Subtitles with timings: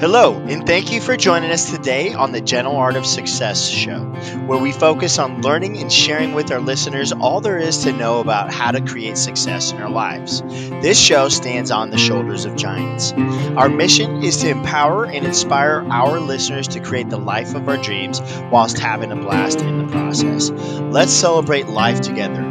[0.00, 4.00] Hello, and thank you for joining us today on the Gentle Art of Success show,
[4.46, 8.18] where we focus on learning and sharing with our listeners all there is to know
[8.18, 10.42] about how to create success in our lives.
[10.82, 13.12] This show stands on the shoulders of giants.
[13.56, 17.76] Our mission is to empower and inspire our listeners to create the life of our
[17.76, 18.20] dreams
[18.50, 20.50] whilst having a blast in the process.
[20.50, 22.42] Let's celebrate life together.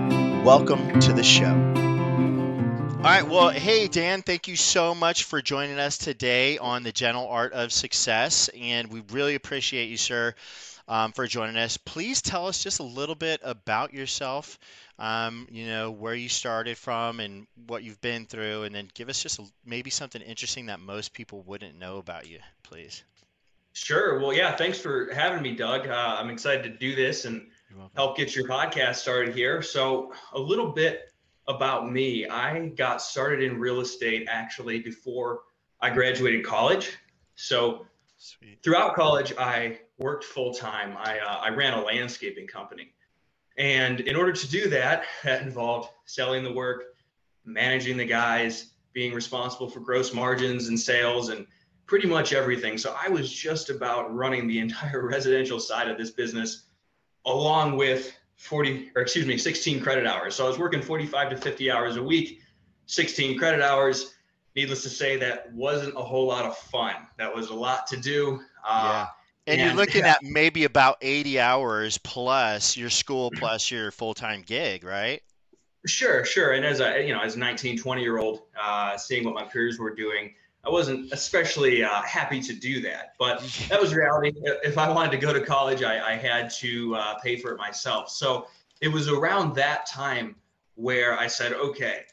[0.46, 1.93] Welcome to the show.
[3.04, 3.28] All right.
[3.28, 7.52] Well, hey, Dan, thank you so much for joining us today on the Gentle Art
[7.52, 8.50] of Success.
[8.58, 10.34] And we really appreciate you, sir,
[10.88, 11.76] um, for joining us.
[11.76, 14.58] Please tell us just a little bit about yourself,
[15.00, 18.64] um, you know, where you started from and what you've been through.
[18.64, 22.30] And then give us just a, maybe something interesting that most people wouldn't know about
[22.30, 23.04] you, please.
[23.74, 24.18] Sure.
[24.22, 25.90] Well, yeah, thanks for having me, Doug.
[25.90, 27.48] Uh, I'm excited to do this and
[27.96, 29.62] help get your podcast started here.
[29.62, 31.13] So, a little bit
[31.48, 32.28] about me.
[32.28, 35.42] I got started in real estate actually before
[35.82, 36.98] I graduated college.
[37.36, 37.86] So
[38.18, 38.60] Sweet.
[38.64, 40.96] throughout college, I worked full time.
[40.98, 42.94] I, uh, I ran a landscaping company.
[43.58, 46.96] And in order to do that, that involved selling the work,
[47.46, 51.46] managing the guys, being responsible for gross margins and sales and
[51.86, 52.78] pretty much everything.
[52.78, 56.66] So I was just about running the entire residential side of this business
[57.26, 60.36] along with 40 or excuse me 16 credit hours.
[60.36, 62.42] So i was working 45 to 50 hours a week
[62.88, 64.16] 16 credit hours.
[64.56, 66.96] Needless to say that wasn't a whole lot of fun.
[67.18, 68.40] That was a lot to do.
[68.68, 69.08] Uh, yeah.
[69.46, 70.12] And, and, you're looking yeah.
[70.22, 75.22] at maybe about 80 hours plus your school plus your full-time gig right?
[75.86, 76.54] Sure sure.
[76.54, 79.44] And as a you know as a 19 20 year old uh, seeing what my
[79.44, 80.34] peers were doing
[80.66, 84.32] I wasn't especially uh, happy to do that, but that was reality.
[84.64, 87.58] If I wanted to go to college, I, I had to uh, pay for it
[87.58, 88.10] myself.
[88.10, 88.48] So
[88.82, 90.36] it was around that time
[90.76, 92.04] where I said, okay,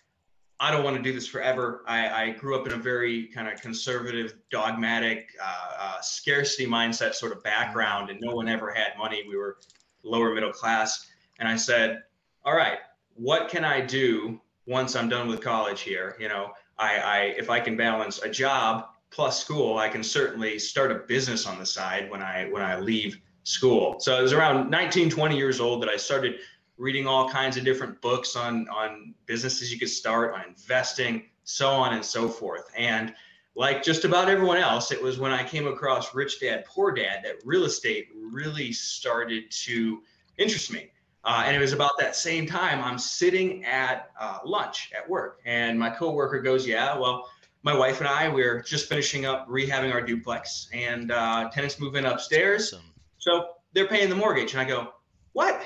[0.59, 1.83] I don't want to do this forever.
[1.87, 7.15] I, I grew up in a very kind of conservative, dogmatic, uh, uh scarcity mindset
[7.15, 9.25] sort of background, and no one ever had money.
[9.27, 9.57] We were
[10.03, 11.07] lower middle class.
[11.39, 12.03] And I said,
[12.45, 12.79] all right,
[13.15, 16.17] what can I do once I'm done with college here?
[16.21, 20.59] You know, I, I if I can balance a job plus school, I can certainly
[20.59, 24.01] start a business on the side when I when I leave school.
[24.01, 26.37] So it was around 19, 20 years old that I started
[26.79, 31.69] reading all kinds of different books on on businesses you could start, on investing, so
[31.69, 32.71] on and so forth.
[32.77, 33.15] And
[33.55, 37.21] like just about everyone else, it was when I came across Rich Dad Poor Dad
[37.25, 40.03] that real estate really started to
[40.39, 40.91] interest me.
[41.25, 45.41] Uh, and it was about that same time I'm sitting at uh, lunch at work,
[45.45, 47.29] and my coworker goes, "Yeah, well,
[47.63, 52.07] my wife and I we're just finishing up rehabbing our duplex, and uh, tenants moving
[52.07, 52.87] upstairs, awesome.
[53.19, 54.95] so they're paying the mortgage." And I go,
[55.33, 55.61] "What?"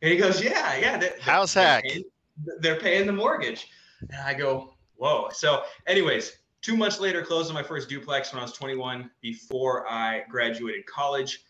[0.00, 2.04] And he goes, "Yeah, yeah, they, how's they're Paying,
[2.60, 3.68] they're paying the mortgage."
[4.00, 8.40] And I go, "Whoa!" So, anyways, two months later, closed on my first duplex when
[8.40, 11.44] I was 21, before I graduated college.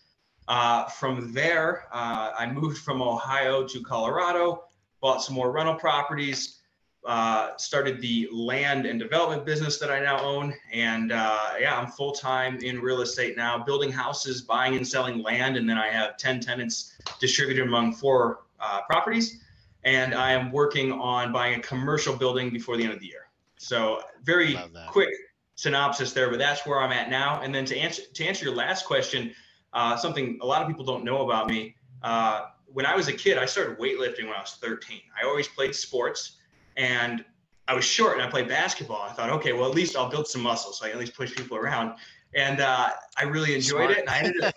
[0.47, 4.65] Uh, from there, uh, I moved from Ohio to Colorado,
[5.01, 6.61] bought some more rental properties,
[7.07, 10.55] uh, started the land and development business that I now own.
[10.73, 15.23] And uh, yeah, I'm full time in real estate now, building houses, buying and selling
[15.23, 15.57] land.
[15.57, 19.41] And then I have 10 tenants distributed among four uh, properties.
[19.85, 23.29] And I am working on buying a commercial building before the end of the year.
[23.59, 25.11] So, very quick
[25.57, 27.41] synopsis there, but that's where I'm at now.
[27.43, 29.35] And then to answer to answer your last question,
[29.75, 31.77] uh, something a lot of people don't know about me.
[32.03, 35.01] Uh, when I was a kid, I started weightlifting when I was 13.
[35.21, 36.39] I always played sports
[36.77, 37.25] and
[37.67, 39.03] I was short and I played basketball.
[39.03, 41.17] I thought, okay, well, at least I'll build some muscle so I can at least
[41.17, 41.97] push people around.
[42.35, 43.91] And uh, I really enjoyed Smart.
[43.93, 43.99] it.
[44.01, 44.55] And I ended up,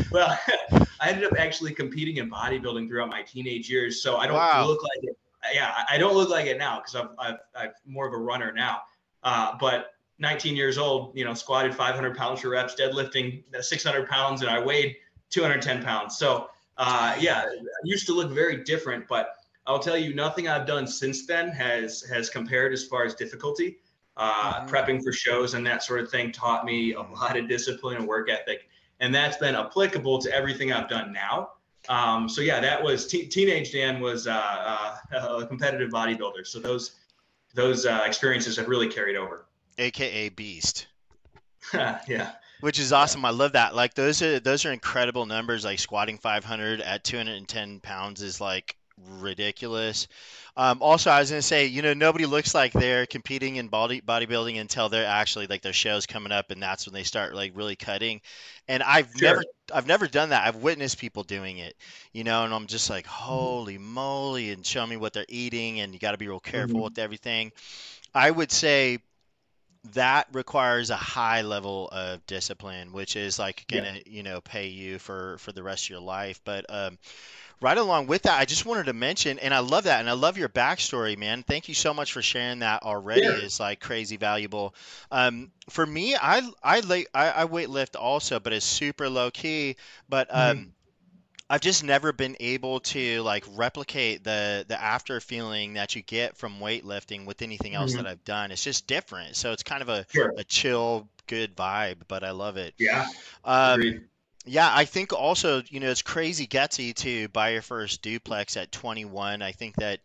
[0.10, 0.38] well,
[1.00, 4.02] I ended up actually competing in bodybuilding throughout my teenage years.
[4.02, 4.66] So I don't wow.
[4.66, 5.18] look like it.
[5.54, 8.52] Yeah, I don't look like it now because I've, I've, I'm more of a runner
[8.52, 8.82] now.
[9.22, 14.42] Uh, but 19 years old, you know, squatted 500 pounds for reps, deadlifting 600 pounds,
[14.42, 14.96] and I weighed
[15.30, 16.16] 210 pounds.
[16.16, 19.34] So, uh, yeah, I used to look very different, but
[19.66, 23.78] I'll tell you, nothing I've done since then has has compared as far as difficulty.
[24.16, 24.74] Uh, mm-hmm.
[24.74, 28.08] Prepping for shows and that sort of thing taught me a lot of discipline and
[28.08, 28.68] work ethic,
[28.98, 31.50] and that's been applicable to everything I've done now.
[31.88, 36.44] Um, so yeah, that was teenage Dan was uh, uh, a competitive bodybuilder.
[36.46, 36.96] So those
[37.54, 39.47] those uh, experiences have really carried over
[39.78, 40.86] aka Beast.
[41.74, 42.32] yeah.
[42.60, 43.24] Which is awesome.
[43.24, 43.74] I love that.
[43.74, 45.64] Like those are those are incredible numbers.
[45.64, 48.76] Like squatting 500 at 210 pounds is like
[49.20, 50.08] ridiculous.
[50.56, 54.00] Um, also, I was gonna say, you know, nobody looks like they're competing in body
[54.00, 57.52] bodybuilding until they're actually like their shows coming up, and that's when they start like
[57.54, 58.20] really cutting.
[58.66, 59.28] And I've sure.
[59.28, 60.46] never, I've never done that.
[60.46, 61.76] I've witnessed people doing it,
[62.12, 65.92] you know, and I'm just like, holy moly, and show me what they're eating, and
[65.92, 66.84] you got to be real careful mm-hmm.
[66.84, 67.52] with everything.
[68.12, 68.98] I would say
[69.92, 74.98] that requires a high level of discipline, which is like gonna, you know, pay you
[74.98, 76.40] for for the rest of your life.
[76.44, 76.98] But um,
[77.60, 80.12] right along with that, I just wanted to mention, and I love that, and I
[80.12, 81.42] love your backstory, man.
[81.42, 83.36] Thank you so much for sharing that already.
[83.36, 83.40] Sure.
[83.40, 84.74] It's like crazy valuable.
[85.10, 86.82] Um, for me, I I
[87.14, 89.76] I, I weight lift also, but it's super low key.
[90.08, 90.60] But Mhm.
[90.60, 90.72] um,
[91.50, 96.36] I've just never been able to like replicate the the after feeling that you get
[96.36, 98.06] from weightlifting with anything else that Mhm.
[98.06, 98.50] I've done.
[98.50, 99.36] It's just different.
[99.36, 100.32] So it's kind of a, Sure.
[100.36, 102.74] a chill, good vibe, but I love it.
[102.78, 103.06] Yeah.
[103.44, 104.08] Um, Agreed.
[104.46, 108.72] yeah, I think also, you know, it's crazy gutsy to buy your first duplex at
[108.72, 109.42] 21.
[109.42, 110.00] I think that,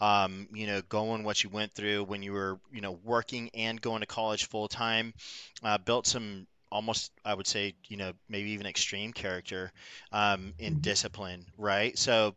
[0.00, 3.80] um, you know, going what you went through when you were, you know, working and
[3.80, 5.14] going to college full time,
[5.62, 9.72] uh, built some almost, I would say, you know, maybe even extreme character,
[10.12, 10.82] um, in Mhm.
[10.82, 11.96] discipline, right?
[11.98, 12.36] So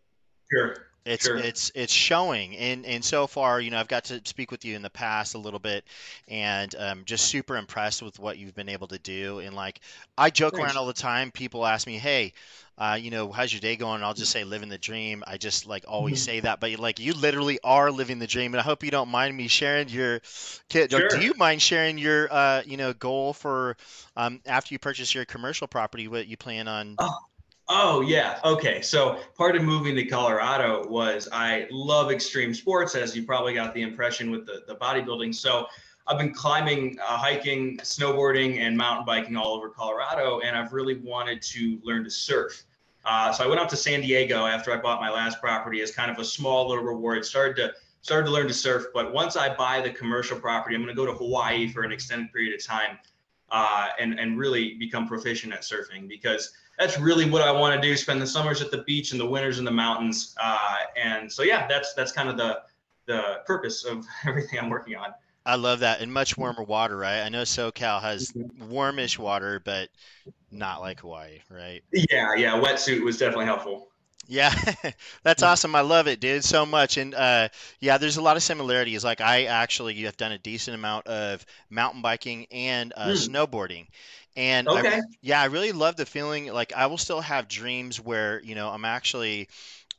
[0.52, 0.91] Sure.
[1.06, 1.38] It's Sure.
[1.38, 4.76] it's it's showing, and and so far, you know, I've got to speak with you
[4.76, 5.84] in the past a little bit,
[6.28, 9.40] and um, just super impressed with what you've been able to do.
[9.40, 9.80] And like,
[10.18, 11.32] I joke around all the time.
[11.32, 12.34] People ask me, "Hey,
[12.78, 15.66] uh, you know, how's your day going?" I'll just say, "Living the dream." I just
[15.68, 16.22] like always Mhm.
[16.22, 19.10] say that, but like, you literally are living the dream, and I hope you don't
[19.10, 20.22] mind me sharing your
[20.70, 20.94] kid.
[20.94, 23.78] Or do you mind sharing your uh, you know, goal for
[24.16, 26.08] um, after you purchase your commercial property?
[26.08, 27.00] What you plan on?
[27.00, 27.31] Oh,
[27.72, 28.40] oh yeah.
[28.44, 28.82] Okay.
[28.82, 33.74] So part of moving to Colorado was I love extreme sports, as you probably got
[33.74, 35.34] the impression with the, the bodybuilding.
[35.34, 35.68] So
[36.06, 40.96] I've been climbing, uh, hiking, snowboarding, and mountain biking all over Colorado, and I've really
[40.96, 42.64] wanted to learn to surf.
[43.06, 45.92] Uh, so I went out to San Diego after I bought my last property as
[45.92, 47.26] kind of a small little reward.
[47.26, 50.82] Started to started to learn to surf, but once I buy the commercial property, I'm
[50.82, 52.98] going to go to Hawaii for an extended period of time
[53.50, 57.88] uh, and and really become proficient at surfing because that's really what I want to
[57.88, 57.96] do.
[57.96, 60.36] Spend the summers at the beach and the winters in the mountains.
[60.42, 62.62] Uh, and so yeah, that's that's kind of the
[63.06, 65.14] the purpose of everything I'm working on.
[65.46, 66.02] I love that.
[66.02, 67.22] And much warmer water, right?
[67.22, 69.90] I know SoCal has warmish water, but
[70.52, 71.84] not like Hawaii, right?
[71.92, 72.62] Yeah, yeah.
[72.62, 73.91] Wetsuit was definitely helpful.
[74.28, 74.54] Yeah,
[75.24, 75.76] that's awesome.
[75.76, 76.98] I love it, dude, so much.
[76.98, 79.04] And uh, yeah, there's a lot of similarities.
[79.04, 83.14] Like I actually have done a decent amount of mountain biking and uh, Hmm.
[83.14, 83.88] snowboarding.
[84.36, 84.84] And I,
[85.22, 86.48] yeah, I really love the feeling.
[86.54, 89.50] Like I will still have dreams where, you know, I'm actually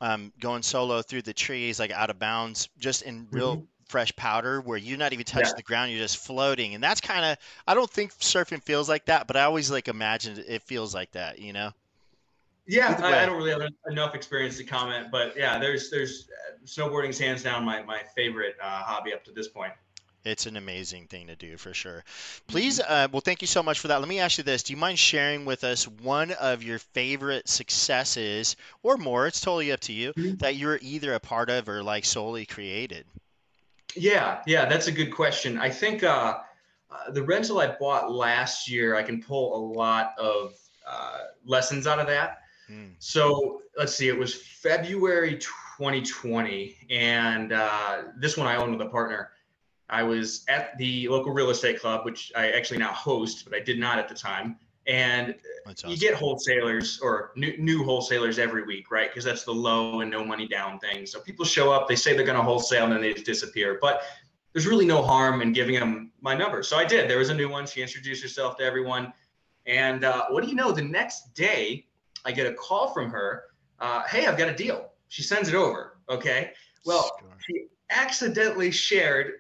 [0.00, 3.66] um, going solo through the trees, like out of bounds, just in real Mhm.
[3.88, 5.56] fresh powder, where you're not even touching Yeah.
[5.56, 6.74] the ground, you're just floating.
[6.74, 9.88] And that's kind of, I don't think surfing feels like that, but I always like
[9.88, 11.72] imagine it feels like that, you know?
[12.66, 13.22] Yeah, I.
[13.22, 17.42] I don't really have enough experience to comment, but yeah, there's there's uh, snowboarding's hands
[17.42, 19.72] down my my favorite uh, hobby up to this point.
[20.24, 22.04] It's an amazing thing to do for sure.
[22.46, 23.98] Please, uh, well, thank you so much for that.
[23.98, 24.62] Let me ask you this.
[24.62, 28.54] Do you mind sharing with us one of your favorite successes
[28.84, 29.26] or more?
[29.26, 30.38] It's totally up to you Mhm.
[30.38, 33.04] that you're either a part of or like solely created.
[33.96, 35.58] Yeah, yeah, that's a good question.
[35.58, 36.38] I think uh,
[36.88, 40.54] uh, the rental I bought last year, I can pull a lot of
[40.86, 42.41] uh, lessons out of that.
[42.70, 48.86] Mm, So let's see, it was February 2020, and uh, this one I owned with
[48.86, 49.30] a partner.
[49.88, 53.60] I was at the local real estate club, which I actually now host, but I
[53.60, 54.56] did not at the time.
[54.86, 59.08] And that's you get wholesalers or new, new wholesalers every week, right?
[59.10, 61.06] Because that's the low and no money down thing.
[61.06, 63.78] So people show up, they say they're going to wholesale, and then they just disappear.
[63.80, 64.02] But
[64.52, 66.62] there's really no harm in giving them my number.
[66.62, 67.08] So I did.
[67.08, 67.66] There was a new one.
[67.66, 69.12] She introduced herself to everyone.
[69.66, 70.72] And uh, what do you know?
[70.72, 71.86] The next day,
[72.24, 73.44] I get a call from her.
[73.80, 74.90] Uh, hey, I've got a deal.
[75.08, 75.98] She sends it over.
[76.08, 76.52] Okay.
[76.84, 77.36] Well, Sure.
[77.46, 79.34] she accidentally shared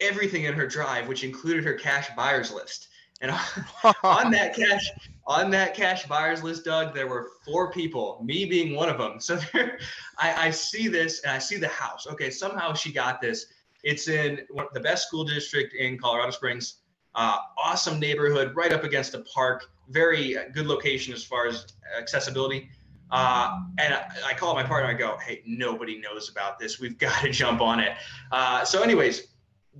[0.00, 2.88] everything in her drive, which included her cash buyers list.
[3.20, 3.32] And
[4.02, 4.90] on that cash
[5.26, 9.20] on that cash buyers list, Doug, there were four people, me being one of them.
[9.20, 9.78] So there,
[10.16, 12.06] I, I see this and I see the house.
[12.06, 13.46] Okay, somehow she got this.
[13.84, 14.40] It's in
[14.72, 16.76] the best school district in Colorado Springs.
[17.14, 19.66] Uh, awesome neighborhood, right up against a park.
[19.88, 21.66] Very uh, good location as far as
[21.98, 22.68] accessibility.
[23.10, 24.90] Uh, and I, I call my partner.
[24.90, 26.78] I go, "Hey, nobody knows about this.
[26.78, 27.96] We've got to jump on it."
[28.30, 29.28] Uh, so, anyways,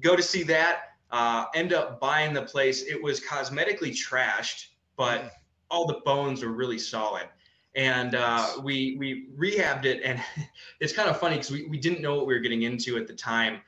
[0.01, 2.83] go to see that uh, end up buying the place.
[2.83, 5.33] It was cosmetically trashed, but
[5.71, 7.29] all the bones were really solid.
[7.75, 10.21] And uh, we we rehabbed it, and
[10.81, 13.07] it's kind of funny because we, we didn't know what we were getting into at
[13.07, 13.61] the time.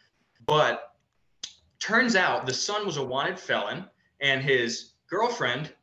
[0.47, 0.95] But
[1.79, 3.85] turns out the son was a wanted felon,
[4.21, 5.75] and his girlfriend gir-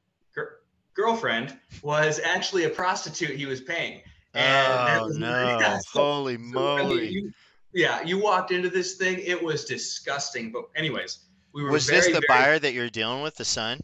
[0.98, 4.02] girlfriend was actually a prostitute he was paying.
[4.34, 5.58] And Oh no!
[5.62, 6.54] yeah, so- Holy so, I mean,
[6.90, 7.08] moly!
[7.10, 7.34] you-
[7.74, 9.20] yeah, you walked into this thing.
[9.20, 10.52] It was disgusting.
[10.52, 11.20] But anyways,
[11.54, 13.80] we were Was very, this the very, buyer that you're dealing with, the son?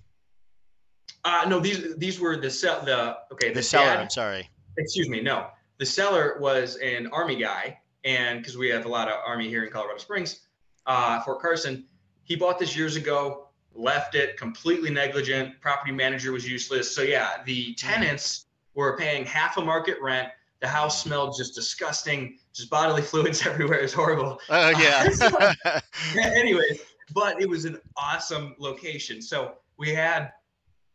[1.25, 4.49] Uh, no, these these were the sell the okay the, The seller, dad- I'm sorry.
[4.77, 9.07] excuse me, no, the seller was an army guy, and because we have a lot
[9.09, 10.39] of army here in Colorado Springs,
[10.87, 11.85] uh, Fort Carson,
[12.23, 13.49] he bought this years ago.
[13.75, 15.59] Left it completely negligent.
[15.61, 16.93] Property manager was useless.
[16.93, 20.29] So yeah, the tenants were paying half a market rent.
[20.59, 23.79] The house smelled just disgusting, just bodily fluids everywhere.
[23.79, 24.39] It was horrible.
[24.49, 25.09] Oh yeah.
[25.21, 25.79] Uh,
[26.13, 26.81] so, anyways,
[27.13, 29.21] but it was an awesome location.
[29.21, 30.31] So we had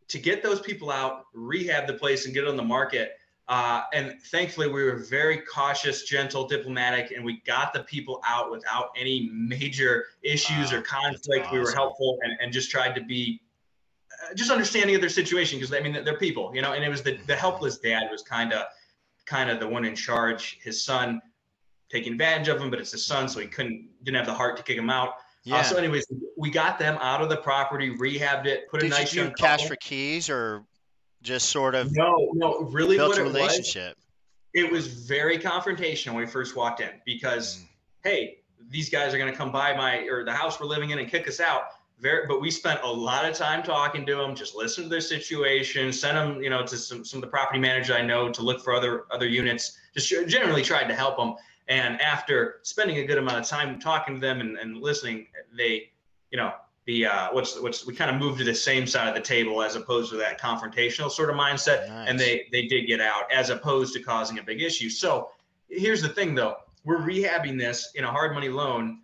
[0.07, 3.18] to get those people out, rehab the place, and get it on the market.
[3.49, 8.51] Uh, and thankfully, we were very cautious, gentle, diplomatic, and we got the people out
[8.51, 11.47] without any major issues wow, or conflict.
[11.47, 11.57] Awesome.
[11.57, 13.41] We were helpful and, and just tried to be
[14.23, 16.73] uh, just understanding of their situation because I mean they're people, you know.
[16.73, 18.67] And it was the the helpless dad was kind of
[19.25, 20.59] kind of the one in charge.
[20.61, 21.19] His son
[21.89, 24.57] taking advantage of him, but it's his son, so he couldn't didn't have the heart
[24.57, 25.09] to kick him out.
[25.09, 25.13] Uh,
[25.45, 25.55] yeah.
[25.57, 26.05] Uh, so, anyways,
[26.37, 29.33] we got them out of the property, rehabbed it, put Did a nice you young
[29.33, 30.65] cash for keys or
[31.21, 33.97] just sort of no no really built what a relationship
[34.53, 37.67] it was, it was very confrontational when we first walked in because mm.
[38.03, 40.99] hey these guys are going to come by my or the house we're living in
[40.99, 41.63] and kick us out.
[41.99, 45.01] Very but we spent a lot of time talking to them just listen to their
[45.01, 48.41] situation send them you know to some, some of the property managers i know to
[48.41, 51.35] look for other other units just generally tried to help them
[51.67, 55.91] and after spending a good amount of time talking to them and, and listening they
[56.31, 56.53] you know
[56.89, 59.61] the uh, what's what's we kind of moved to the same side of the table
[59.61, 62.09] as opposed to that confrontational sort of mindset, nice.
[62.09, 64.89] and they they did get out as opposed to causing a big issue.
[64.89, 65.29] So
[65.69, 69.01] here's the thing, though, we're rehabbing this in a hard money loan.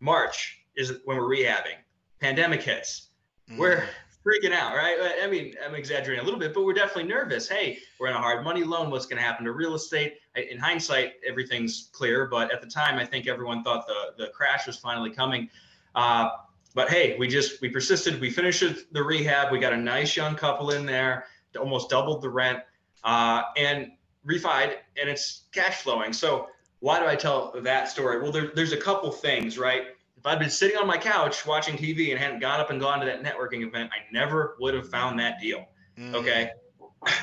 [0.00, 1.78] March is when we're rehabbing.
[2.20, 3.10] Pandemic hits.
[3.48, 3.58] Mm.
[3.58, 3.84] We're
[4.26, 4.96] freaking out, right?
[5.22, 7.48] I mean, I'm exaggerating a little bit, but we're definitely nervous.
[7.48, 8.90] Hey, we're in a hard money loan.
[8.90, 10.14] What's going to happen to real estate?
[10.34, 14.66] In hindsight, everything's clear, but at the time, I think everyone thought the the crash
[14.66, 15.48] was finally coming.
[15.94, 16.30] Uh,
[16.74, 18.20] but hey, we just we persisted.
[18.20, 19.52] We finished the rehab.
[19.52, 21.26] We got a nice young couple in there,
[21.58, 22.60] almost doubled the rent,
[23.04, 23.92] uh, and
[24.26, 26.12] refied, and it's cash flowing.
[26.12, 26.48] So
[26.80, 28.20] why do I tell that story?
[28.20, 29.82] Well, there, there's a couple things, right?
[30.16, 33.00] If I'd been sitting on my couch watching TV and hadn't got up and gone
[33.00, 35.66] to that networking event, I never would have found that deal.
[35.98, 36.14] Mm.
[36.14, 36.50] Okay.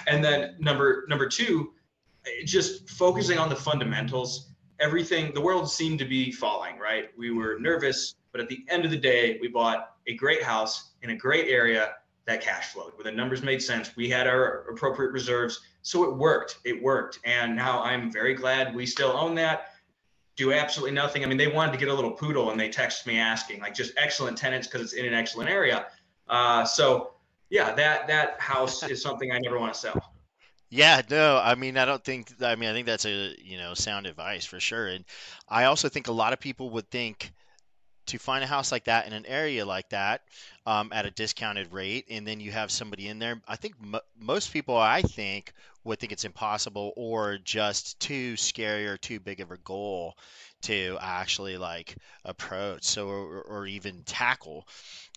[0.08, 1.72] And then number number two,
[2.46, 4.50] just focusing on the fundamentals.
[4.79, 7.10] Everything the world seemed to be falling, right?
[7.18, 10.91] We were nervous but at the end of the day, we bought a great house
[11.01, 11.93] in a great area
[12.25, 13.95] that cash flowed, where the numbers made sense.
[13.95, 15.62] We had our appropriate reserves.
[15.81, 16.59] So it worked.
[16.63, 17.19] It worked.
[17.25, 19.74] And now I'm very glad we still own that.
[20.36, 21.24] Do absolutely nothing.
[21.24, 23.74] I mean, they wanted to get a little poodle and they texted me asking, like,
[23.74, 25.88] just excellent tenants because it's in an excellent area.
[26.29, 27.13] Uh, so,
[27.50, 30.13] yeah, that that house is something I never want to sell.
[30.69, 33.74] Yeah, no, I mean, I don't think, I mean, I think that's a, you know,
[33.74, 34.88] sound advice for sure.
[34.88, 35.03] And
[35.48, 37.31] I also think a lot of people would think,
[38.09, 40.21] to find a house like that in an area like that
[40.65, 43.41] um, at a discounted rate, and then you have somebody in there.
[43.47, 43.75] I think
[44.19, 49.39] most people, I think, would think it's impossible or just too scary or too big
[49.39, 50.15] of a goal
[50.61, 54.67] to actually like approach so or, or even tackle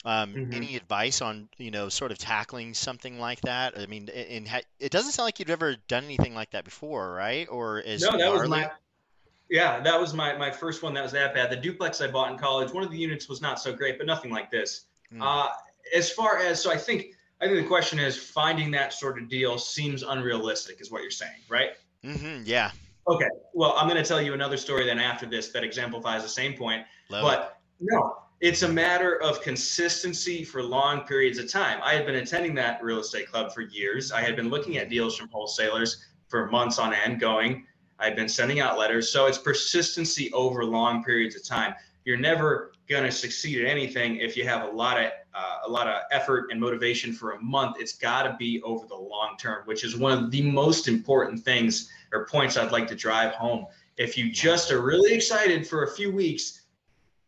[0.04, 0.52] um, mm-hmm.
[0.52, 4.92] any advice on you know sort of tackling something like that i mean and it
[4.92, 8.32] doesn't sound like you've ever done anything like that before right or is no that
[8.32, 8.70] was my
[9.52, 11.50] yeah, that was my my first one that was that bad.
[11.50, 14.06] The duplex I bought in college, one of the units was not so great, but
[14.06, 14.86] nothing like this.
[15.12, 15.18] Mm.
[15.20, 15.50] Uh,
[15.94, 17.08] as far as so, I think
[17.42, 21.10] I think the question is finding that sort of deal seems unrealistic, is what you're
[21.10, 21.72] saying, right?
[22.02, 22.70] Mm-hmm, yeah.
[23.06, 23.28] Okay.
[23.52, 26.54] Well, I'm going to tell you another story then after this that exemplifies the same
[26.54, 26.86] point.
[27.10, 27.88] Love but it.
[27.92, 31.78] no, it's a matter of consistency for long periods of time.
[31.82, 34.12] I had been attending that real estate club for years.
[34.12, 37.66] I had been looking at deals from wholesalers for months on end, going
[38.02, 39.10] I've been sending out letters.
[39.10, 41.74] So it's persistency over long periods of time.
[42.04, 45.70] You're never going to succeed at anything if you have a lot of uh, a
[45.70, 47.76] lot of effort and motivation for a month.
[47.78, 51.42] It's got to be over the long term, which is one of the most important
[51.42, 53.66] things or points I'd like to drive home.
[53.96, 56.62] If you just are really excited for a few weeks,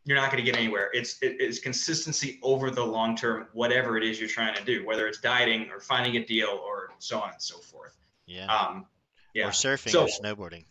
[0.04, 0.90] you're not going to get anywhere.
[0.92, 5.06] It's it's consistency over the long term, whatever it is you're trying to do, whether
[5.06, 7.96] it's dieting or finding a deal or so on and so forth.
[8.26, 8.46] Yeah.
[8.46, 8.86] Um,
[9.34, 9.48] yeah.
[9.48, 10.64] or surfing so, or snowboarding.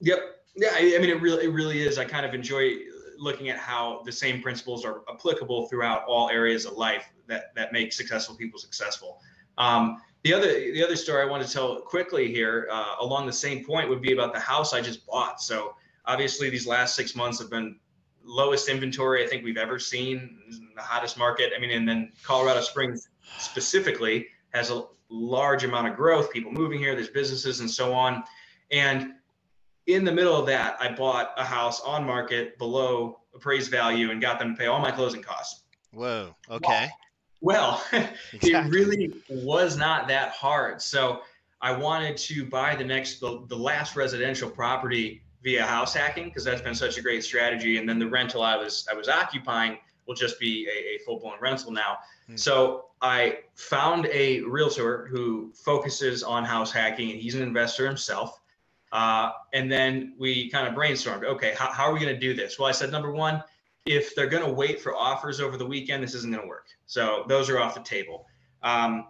[0.00, 0.18] Yep.
[0.56, 0.68] Yeah.
[0.72, 1.98] I, I mean, it really, it really is.
[1.98, 2.74] I kind of enjoy
[3.18, 7.72] looking at how the same principles are applicable throughout all areas of life that that
[7.72, 9.20] make successful people successful.
[9.56, 13.32] Um, the other the other story I want to tell quickly here, uh, along the
[13.32, 15.40] same point, would be about the house I just bought.
[15.40, 15.74] So
[16.06, 17.78] obviously, these last six months have been
[18.24, 20.38] lowest inventory I think we've ever seen,
[20.76, 21.52] the hottest market.
[21.56, 26.78] I mean, and then Colorado Springs specifically has a large amount of growth, people moving
[26.78, 28.22] here, there's businesses and so on.
[28.70, 29.14] And
[29.86, 34.20] in the middle of that, I bought a house on market below appraised value and
[34.20, 35.62] got them to pay all my closing costs.
[35.92, 36.34] Whoa.
[36.50, 36.88] Okay.
[37.40, 37.82] Well,
[38.32, 38.50] exactly.
[38.52, 40.82] it really was not that hard.
[40.82, 41.22] So
[41.60, 46.44] I wanted to buy the next, the, the last residential property via house hacking because
[46.44, 47.78] that's been such a great strategy.
[47.78, 49.78] And then the rental I was I was occupying
[50.08, 51.98] will just be a, a full blown rental now.
[52.26, 52.36] Hmm.
[52.36, 58.40] So I found a realtor who focuses on house hacking, and he's an investor himself.
[58.90, 61.22] Uh, and then we kind of brainstormed.
[61.22, 62.58] Okay, how, how are we going to do this?
[62.58, 63.44] Well, I said number one,
[63.84, 66.68] if they're going to wait for offers over the weekend, this isn't going to work.
[66.86, 68.26] So those are off the table.
[68.62, 69.08] Um,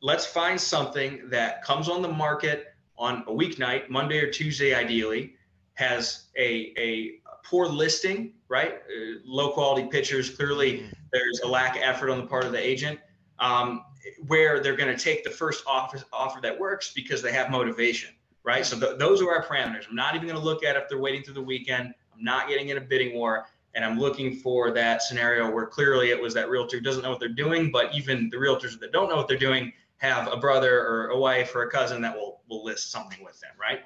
[0.00, 2.66] let's find something that comes on the market
[2.98, 5.34] on a weeknight, Monday or Tuesday, ideally,
[5.74, 8.74] has a, a poor listing, right?
[8.74, 10.30] Uh, low quality pictures.
[10.30, 10.92] Clearly, mm.
[11.12, 12.98] there's a lack of effort on the part of the agent.
[13.38, 13.84] Um,
[14.26, 18.10] where they're going to take the first offer, offer that works because they have motivation,
[18.44, 18.64] right?
[18.66, 19.88] So th- those are our parameters.
[19.88, 21.94] I'm not even going to look at if they're waiting through the weekend.
[22.12, 23.46] I'm not getting in a bidding war.
[23.74, 27.20] And I'm looking for that scenario where clearly it was that realtor doesn't know what
[27.20, 30.80] they're doing, but even the realtors that don't know what they're doing have a brother
[30.80, 33.80] or a wife or a cousin that will will list something with them, right?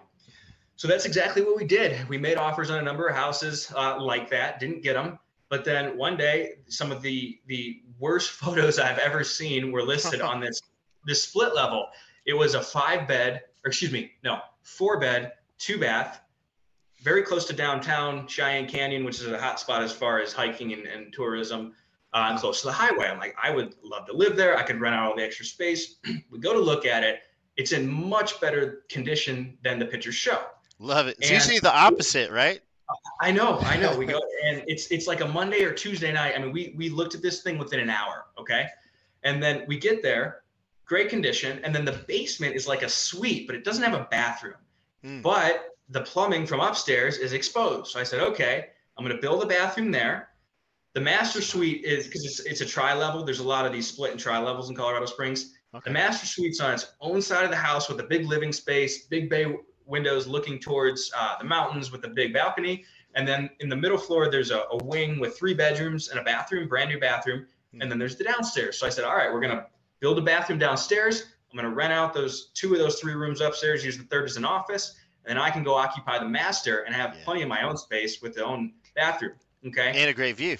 [0.76, 2.06] So that's exactly what we did.
[2.08, 5.18] We made offers on a number of houses uh, like that, didn't get them.
[5.48, 10.20] But then one day, some of the the worst photos I've ever seen were listed
[10.32, 10.60] on this
[11.06, 11.88] this split level.
[12.26, 16.20] It was a five bed, or excuse me, no, four bed, two bath,
[17.02, 20.72] very close to downtown Cheyenne Canyon, which is a hot spot as far as hiking
[20.72, 21.72] and, and tourism,
[22.12, 23.06] uh, and close to the highway.
[23.06, 24.56] I'm like, I would love to live there.
[24.58, 25.96] I could rent out all the extra space.
[26.30, 27.20] we go to look at it.
[27.56, 30.46] It's in much better condition than the pictures show.
[30.78, 31.16] Love it.
[31.18, 32.60] It's and usually the opposite, right?
[33.20, 33.96] I know, I know.
[33.96, 36.34] We go and it's it's like a Monday or Tuesday night.
[36.36, 38.66] I mean, we we looked at this thing within an hour, okay?
[39.24, 40.42] And then we get there,
[40.84, 44.06] great condition, and then the basement is like a suite, but it doesn't have a
[44.10, 44.54] bathroom.
[45.04, 45.22] Mm.
[45.22, 47.90] But the plumbing from upstairs is exposed.
[47.90, 48.66] So I said, okay,
[48.96, 50.28] I'm going to build a bathroom there.
[50.94, 53.24] The master suite is because it's it's a tri level.
[53.24, 55.54] There's a lot of these split and tri levels in Colorado Springs.
[55.74, 55.90] Okay.
[55.90, 59.06] The master suite's on its own side of the house with a big living space,
[59.06, 59.56] big bay
[59.86, 62.84] windows looking towards uh, the mountains with a big balcony.
[63.14, 66.24] And then in the middle floor, there's a, a wing with three bedrooms and a
[66.24, 67.46] bathroom, brand new bathroom.
[67.72, 67.82] Hmm.
[67.82, 68.78] And then there's the downstairs.
[68.78, 69.66] So I said, all right, we're going to
[70.00, 71.24] build a bathroom downstairs.
[71.50, 74.26] I'm going to rent out those two of those three rooms upstairs, use the third
[74.26, 77.24] as an office, and then I can go occupy the master and have yeah.
[77.24, 79.32] plenty of my own space with the own bathroom.
[79.66, 79.92] Okay.
[79.94, 80.58] And a great view.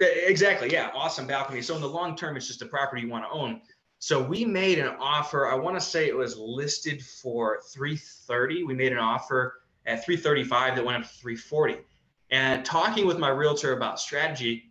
[0.00, 0.70] Exactly.
[0.72, 0.90] Yeah.
[0.94, 1.62] Awesome balcony.
[1.62, 3.60] So in the long term, it's just a property you want to own.
[4.06, 5.48] So we made an offer.
[5.48, 8.62] I want to say it was listed for 330.
[8.62, 11.78] We made an offer at 335 that went up to 340.
[12.30, 14.70] And talking with my realtor about strategy,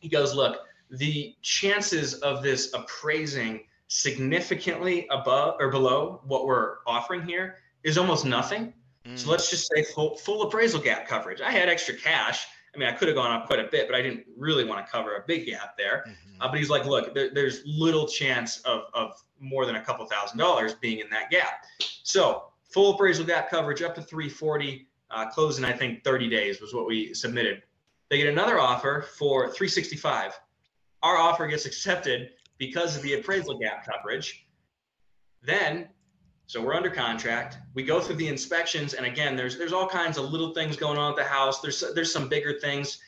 [0.00, 7.22] he goes, "Look, the chances of this appraising significantly above or below what we're offering
[7.22, 8.74] here is almost nothing.
[9.06, 9.18] Mm.
[9.18, 11.40] So let's just say full, full appraisal gap coverage.
[11.40, 12.46] I had extra cash
[12.78, 14.86] I mean, I could have gone up quite a bit, but I didn't really want
[14.86, 16.04] to cover a big gap there.
[16.06, 16.42] Mm-hmm.
[16.42, 20.06] Uh, but he's like, look, there, there's little chance of, of more than a couple
[20.06, 21.64] thousand dollars being in that gap.
[22.04, 26.72] So full appraisal gap coverage up to 340, uh, closing, I think 30 days was
[26.72, 27.64] what we submitted.
[28.10, 30.38] They get another offer for 365.
[31.02, 34.46] Our offer gets accepted because of the appraisal gap coverage.
[35.42, 35.88] Then
[36.48, 37.58] so we're under contract.
[37.74, 40.96] We go through the inspections, and again, there's there's all kinds of little things going
[40.96, 41.60] on at the house.
[41.60, 43.00] There's there's some bigger things.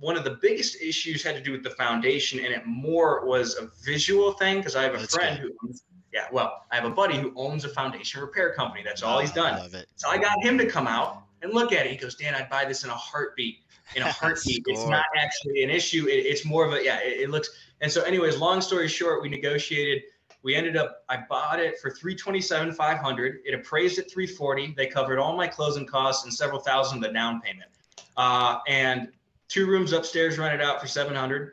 [0.00, 3.56] One of the biggest issues had to do with the foundation, and it more was
[3.56, 5.52] a visual thing because I have a That's friend good.
[5.60, 8.82] who owns, yeah, well, I have a buddy who owns a foundation repair company.
[8.84, 9.60] That's all oh, he's done.
[9.60, 9.86] Love it.
[9.94, 11.92] So I got him to come out and look at it.
[11.92, 13.58] He goes, Dan, I'd buy this in a heartbeat.
[13.94, 14.64] In a heartbeat.
[14.66, 16.08] it's not actually an issue.
[16.08, 16.98] It, it's more of a yeah.
[16.98, 17.48] It, it looks.
[17.80, 20.02] And so, anyways, long story short, we negotiated
[20.42, 23.38] we ended up, I bought it for 327, 500.
[23.44, 24.74] It appraised at 340.
[24.76, 27.70] They covered all my closing costs and several thousand of the down payment.
[28.16, 29.08] Uh, and
[29.48, 31.52] two rooms upstairs rented out for 700.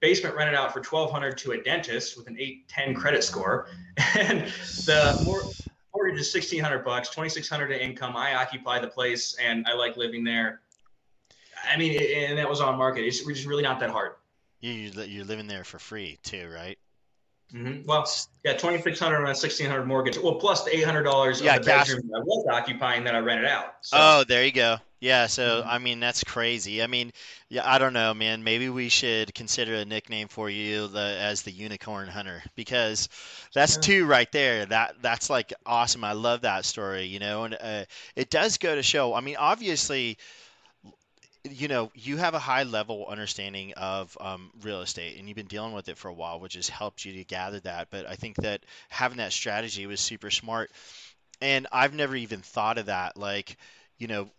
[0.00, 3.68] Basement rented out for 1200 to a dentist with an 810 credit score.
[4.18, 4.52] And
[4.84, 8.16] the mortgage is 1600 bucks, 2600 in income.
[8.16, 10.60] I occupy the place and I like living there.
[11.68, 13.04] I mean, and that was on market.
[13.06, 14.12] It's just really not that hard.
[14.60, 16.78] You, you're living there for free too, right?
[17.54, 17.86] Mm-hmm.
[17.86, 18.10] Well,
[18.44, 20.18] yeah, twenty six hundred on a sixteen hundred mortgage.
[20.18, 21.88] Well, plus the eight hundred dollars yeah, of the cash.
[21.88, 23.76] bedroom I was occupying that I rented out.
[23.82, 23.96] So.
[23.98, 24.78] Oh, there you go.
[24.98, 25.68] Yeah, so mm-hmm.
[25.68, 26.82] I mean that's crazy.
[26.82, 27.12] I mean,
[27.48, 28.42] yeah, I don't know, man.
[28.42, 33.08] Maybe we should consider a nickname for you the, as the Unicorn Hunter because
[33.54, 33.82] that's yeah.
[33.82, 34.66] two right there.
[34.66, 36.02] That that's like awesome.
[36.02, 37.04] I love that story.
[37.04, 37.84] You know, and uh,
[38.16, 39.14] it does go to show.
[39.14, 40.18] I mean, obviously
[41.50, 45.46] you know, you have a high level understanding of um, real estate and you've been
[45.46, 47.88] dealing with it for a while, which has helped you to gather that.
[47.90, 50.70] But I think that having that strategy was super smart.
[51.40, 53.16] And I've never even thought of that.
[53.16, 53.56] Like,
[53.98, 54.30] you know,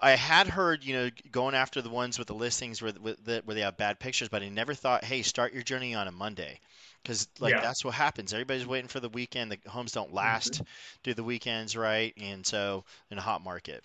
[0.00, 3.60] I had heard, you know, going after the ones with the listings where, where they
[3.60, 6.60] have bad pictures, but I never thought, hey, start your journey on a Monday.
[7.02, 7.60] Because, like, yeah.
[7.60, 8.32] that's what happens.
[8.32, 9.52] Everybody's waiting for the weekend.
[9.52, 10.64] The homes don't last mm-hmm.
[11.04, 12.12] through the weekends, right?
[12.20, 13.84] And so, in a hot market.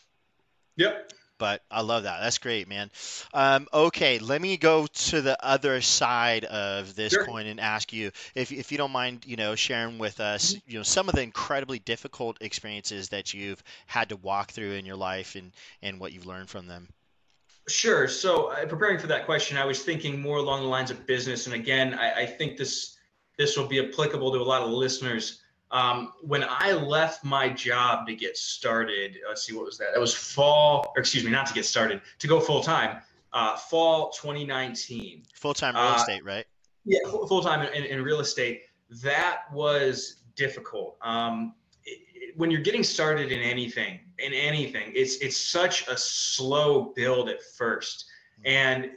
[0.78, 1.14] Yep.
[1.44, 2.22] But I love that.
[2.22, 2.90] That's great, man.
[3.34, 7.26] Um, okay, let me go to the other side of this Sure.
[7.26, 10.78] coin and ask you if, if you don't mind, you know, sharing with us, you
[10.78, 14.96] know, some of the incredibly difficult experiences that you've had to walk through in your
[14.96, 15.52] life and
[15.82, 16.88] and what you've learned from them.
[17.68, 18.08] Sure.
[18.08, 21.46] So, uh, preparing for that question, I was thinking more along the lines of business,
[21.46, 22.98] and again, I, I think this
[23.38, 25.43] this will be applicable to a lot of listeners.
[25.74, 29.88] Um, when I left my job to get started, let's see, what was that?
[29.94, 33.02] That was fall, or excuse me, not to get started, to go full time,
[33.34, 35.24] uh, fall 2019.
[35.34, 36.46] Full time real Uh, estate, right?
[36.86, 38.66] Yeah, full time in, in real estate.
[39.02, 40.96] That was difficult.
[41.02, 41.56] Um,
[41.86, 46.94] it- it- when you're getting started in anything, in anything, it's it's such a slow
[46.96, 48.06] build at first,
[48.46, 48.92] and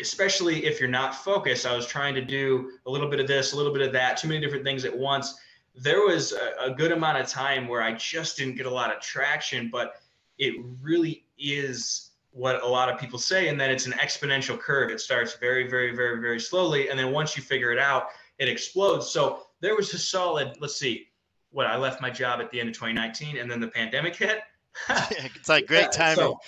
[0.00, 1.66] especially if you're not focused.
[1.66, 4.16] I was trying to do a little bit of this, a little bit of that,
[4.16, 5.34] too many different things at once.
[5.74, 8.94] There was a, a good amount of time where I just didn't get a lot
[8.94, 9.96] of traction, but
[10.38, 14.90] it really is what a lot of people say, and then it's an exponential curve.
[14.90, 18.08] It starts very, very, very, very slowly, and then once you figure it out,
[18.38, 19.08] it explodes.
[19.08, 20.56] So there was a solid.
[20.60, 21.08] Let's see,
[21.54, 24.40] what I left my job at the end of 2019, and then the pandemic hit.
[24.88, 26.16] it's like great Yeah, timing.
[26.16, 26.40] So,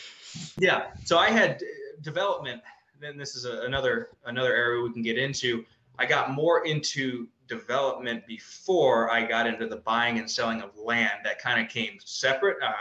[0.58, 0.86] yeah.
[1.04, 1.62] So I had
[2.02, 2.60] development.
[3.00, 5.64] Then this is a, another another area we can get into.
[5.98, 11.20] I got more into development before I got into the buying and selling of land.
[11.24, 12.56] That kind of came separate.
[12.62, 12.72] Uh,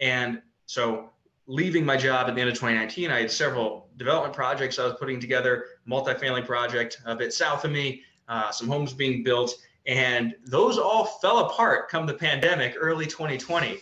[0.00, 1.10] and so
[1.46, 4.94] leaving my job at the end of 2019, I had several development projects I was
[4.98, 9.54] putting together, multifamily project a bit south of me, uh, some homes being built,
[9.86, 13.78] and those all fell apart come the pandemic, early 2020.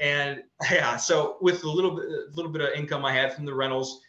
[0.00, 3.44] And yeah, so with a little bit, a little bit of income I had from
[3.44, 4.00] the rentals,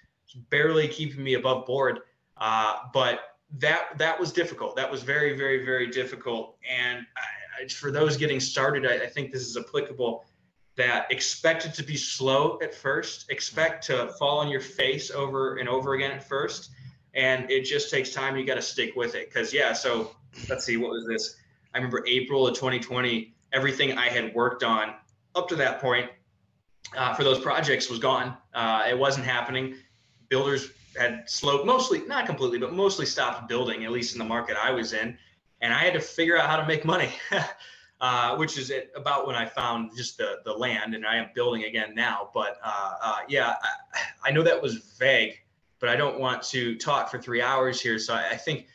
[0.50, 2.00] barely keeping me above board.
[2.38, 4.76] Uh, but that that was difficult.
[4.76, 6.56] That was very, very, very difficult.
[6.70, 10.26] And I, I, for those getting started, I, I think this is applicable.
[10.76, 15.58] That expect it to be slow at first, expect to fall on your face over
[15.58, 16.72] and over again at first,
[17.14, 18.36] and it just takes time.
[18.36, 19.30] You got to stick with it.
[19.30, 20.16] Because yeah, so
[20.50, 21.36] let's see, what was this?
[21.76, 23.36] I remember April of 2020.
[23.52, 24.96] Everything I had worked on
[25.36, 26.10] up to that point
[26.98, 28.36] uh, for those projects was gone.
[28.56, 29.76] Uh, it wasn't happening.
[30.30, 34.58] Builders had slowed, mostly, not completely, but mostly stopped building, at least in the market
[34.62, 35.18] I was in.
[35.62, 37.10] And I had to figure out how to make money,
[38.02, 41.64] uh, which is about when I found just the, the land and I am building
[41.64, 42.30] again now.
[42.34, 45.40] But uh, uh, yeah, I, I know that was vague,
[45.80, 47.98] but I don't want to talk for three hours here.
[47.98, 48.68] So I, I think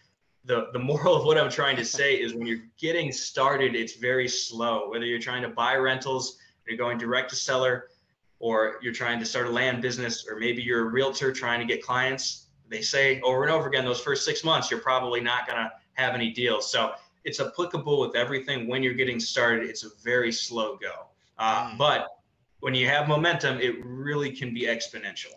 [0.45, 3.95] the, the moral of what I'm trying to say is when you're getting started, it's
[3.95, 4.91] very slow.
[4.91, 7.89] Whether you're trying to buy rentals, you're going direct to seller,
[8.41, 11.67] or you're trying to start a land business, or maybe you're a realtor trying to
[11.67, 12.47] get clients.
[12.69, 15.73] They say over and over again, those first six months, you're probably not going to
[15.95, 16.71] have any deals.
[16.71, 16.93] So
[17.25, 18.69] it's applicable with everything.
[18.69, 21.07] When you're getting started, it's a very slow go.
[21.39, 21.79] Uh, Mm.
[21.79, 22.07] But
[22.61, 25.35] when you have momentum, it really can be exponential.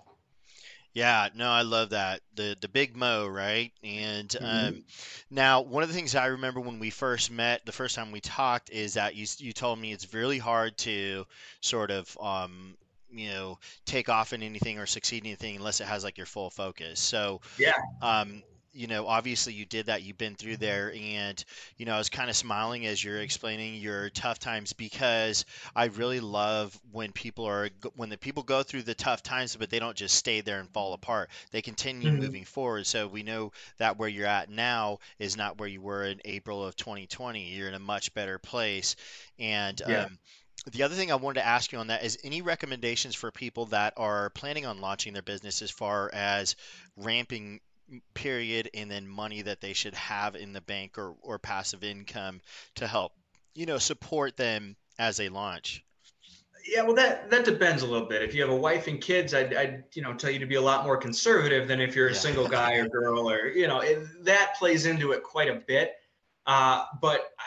[0.94, 2.22] Yeah, no, I love that.
[2.36, 3.72] The the big mo, right?
[3.84, 4.42] And Mhm.
[4.42, 4.84] um,
[5.30, 8.20] now one of the things I remember when we first met, the first time we
[8.20, 11.26] talked, is that you you told me it's really hard to
[11.62, 12.76] sort of um,
[13.12, 16.26] you know, take off in anything or succeed in anything unless it has like your
[16.28, 17.00] full focus.
[17.00, 17.74] So Yeah.
[18.02, 18.44] um,
[18.74, 20.04] you know, obviously you did that.
[20.04, 21.44] You've been through there, and
[21.78, 25.46] you know, I was kind of smiling as you're explaining your tough times because
[25.76, 29.70] I really love when people are when the people go through the tough times, but
[29.70, 31.30] they don't just stay there and fall apart.
[31.52, 32.14] They continue Mhm.
[32.14, 32.88] moving forward.
[32.88, 36.64] So we know that where you're at now is not where you were in April
[36.66, 37.50] of 2020.
[37.54, 38.96] You're in a much better place,
[39.40, 40.06] and Yeah.
[40.06, 40.18] um,
[40.66, 43.68] the other thing I wanted to ask you on that is any recommendations for people
[43.68, 46.56] that are planning on launching their business as far as
[46.96, 47.62] ramping
[48.14, 52.42] period and then money that they should have in the bank or, or passive income
[52.76, 53.14] to help,
[53.56, 55.84] you know, support them as they launch.
[56.68, 58.22] Yeah, well, that that depends a little bit.
[58.22, 60.56] If you have a wife and kids, I'd, I'd you know tell you to be
[60.56, 62.16] a lot more conservative than if you're a Yeah.
[62.16, 65.96] single guy or girl, or you know it, that plays into it quite a bit.
[66.46, 67.44] Uh, but I,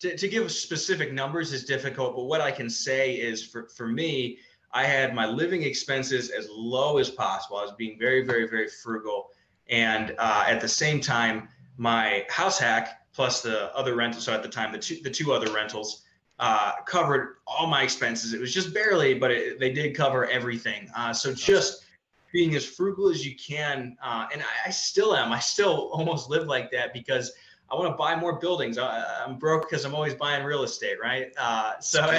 [0.00, 2.14] to, to give specific numbers is difficult.
[2.14, 4.38] But what I can say is, for for me,
[4.72, 7.56] I had my living expenses as low as possible.
[7.56, 9.30] I was being very, very, very frugal,
[9.68, 14.20] and uh, at the same time, my house hack plus the other rental.
[14.20, 16.04] So at the time, the two the two other rentals
[16.38, 18.32] uh, covered all my expenses.
[18.32, 20.88] It was just barely, but it, they did cover everything.
[20.96, 21.84] Uh, so just
[22.32, 25.32] being as frugal as you can, uh, and I, I still am.
[25.32, 27.32] I still almost live like that because
[27.70, 28.78] I want to buy more buildings.
[28.78, 31.32] I, I'm broke because I'm always buying real estate, right?
[31.38, 32.10] Uh, so,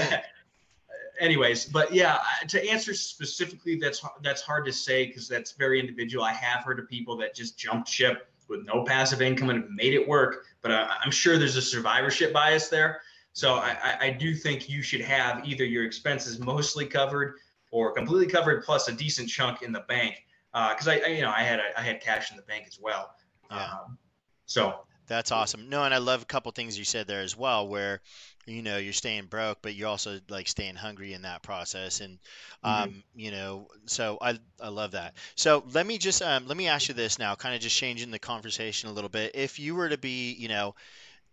[1.20, 6.24] anyways, but yeah, to answer specifically, that's that's hard to say because that's very individual.
[6.24, 9.72] I have heard of people that just jumped ship with no passive income and have
[9.72, 13.02] made it work, but I, I'm sure there's a survivorship bias there.
[13.34, 17.36] So I, I, I do think you should have either your expenses mostly covered,
[17.72, 20.26] or completely covered plus a decent chunk in the bank.
[20.52, 22.80] Because uh, I, I, you know, I had I had cash in the bank as
[22.82, 23.14] well.
[23.52, 23.66] Yeah.
[23.66, 23.98] Um,
[24.46, 25.70] so that's awesome.
[25.70, 28.00] No, and I love a couple things you said there as well, where
[28.46, 32.20] you know you're staying broke, but you're also like staying hungry in that process, and
[32.64, 32.70] mm-hmm.
[32.84, 33.00] um, mm-hmm.
[33.16, 35.16] you know, so I I love that.
[35.36, 38.12] So let me just um, let me ask you this now, kind of just changing
[38.12, 39.32] the conversation a little bit.
[39.34, 40.76] If you were to be, you know,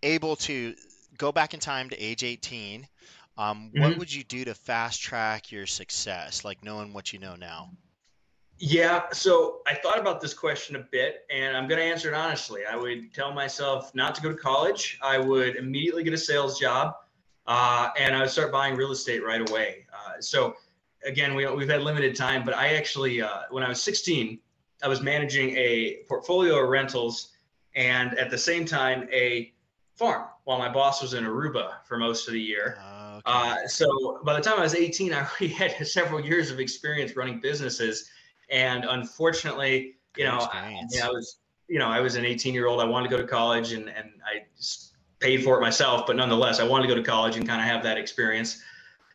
[0.02, 0.74] able to
[1.18, 2.88] go back in time to age 18,
[3.36, 3.82] um, mm-hmm.
[3.82, 7.70] what would you do to fast track your success, like knowing what you know now?
[8.58, 12.14] Yeah, so I thought about this question a bit, and I'm going to answer it
[12.14, 12.62] honestly.
[12.64, 14.98] I would tell myself not to go to college.
[15.02, 16.94] I would immediately get a sales job,
[17.46, 19.86] uh, and I would start buying real estate right away.
[19.92, 20.56] Uh, so,
[21.04, 24.38] again, we, we've had limited time, but I actually, uh, when I was 16,
[24.82, 27.32] I was managing a portfolio of rentals
[27.74, 29.52] and at the same time a
[29.94, 32.78] farm while my boss was in Aruba for most of the year.
[32.80, 33.22] Ah, okay.
[33.26, 37.16] Uh, so by the time I was 18, I already had several years of experience
[37.16, 38.10] running businesses.
[38.50, 42.80] And unfortunately, you know, I, I, was, you know, I was an 18 year old.
[42.80, 44.46] I wanted to go to college and, and I
[45.20, 47.66] paid for it myself, but nonetheless, I wanted to go to college and kind of
[47.66, 48.62] have that experience.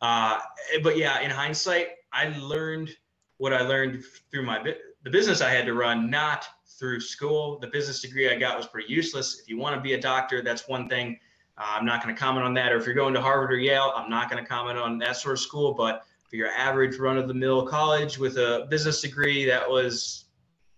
[0.00, 0.38] Uh,
[0.82, 2.90] but yeah, in hindsight, I learned
[3.38, 4.62] what I learned through my
[5.04, 6.46] the business I had to run, not
[6.78, 7.58] through school.
[7.58, 9.40] The business degree I got was pretty useless.
[9.40, 11.18] If you want to be a doctor, that's one thing.
[11.58, 12.72] Uh, I'm not going to comment on that.
[12.72, 15.16] Or if you're going to Harvard or Yale, I'm not going to comment on that
[15.16, 15.74] sort of school.
[15.74, 20.24] But for your average run of the mill college with a business degree, that was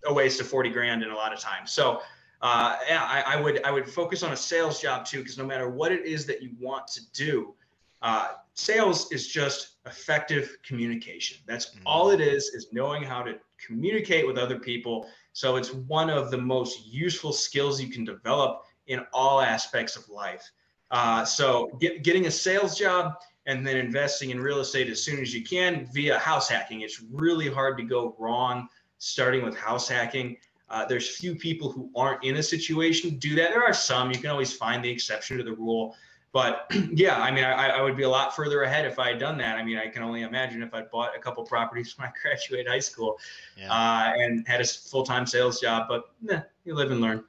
[0.05, 1.71] a waste of 40 grand in a lot of times.
[1.71, 2.01] So
[2.43, 5.47] uh, yeah, I, I, would I would focus on a sales job too, because no
[5.47, 7.55] matter what it is that you want to do,
[8.03, 11.39] uh, sales is just effective communication.
[11.47, 11.87] That's mm-hmm.
[11.87, 15.09] all it is, is knowing how to communicate with other people.
[15.35, 20.09] So it's one of the most useful skills you can develop in all aspects of
[20.09, 20.51] life.
[20.91, 23.15] Uh, so get, getting a sales job
[23.47, 26.81] and then investing in real estate as soon as you can via house hacking.
[26.81, 30.37] It's really hard to go wrong starting with house hacking.
[30.71, 33.51] Uh, there's few people who aren't in a situation do that.
[33.51, 34.11] There are some.
[34.11, 35.95] You can always find the exception to the rule.
[36.33, 39.19] But yeah, I mean, I, I would be a lot further ahead if I had
[39.19, 39.57] done that.
[39.57, 42.67] I mean, I can only imagine if I bought a couple properties when I graduated
[42.67, 43.19] high school
[43.57, 43.73] yeah.
[43.73, 45.87] uh, and had a full time sales job.
[45.89, 47.25] But nah, you live and learn.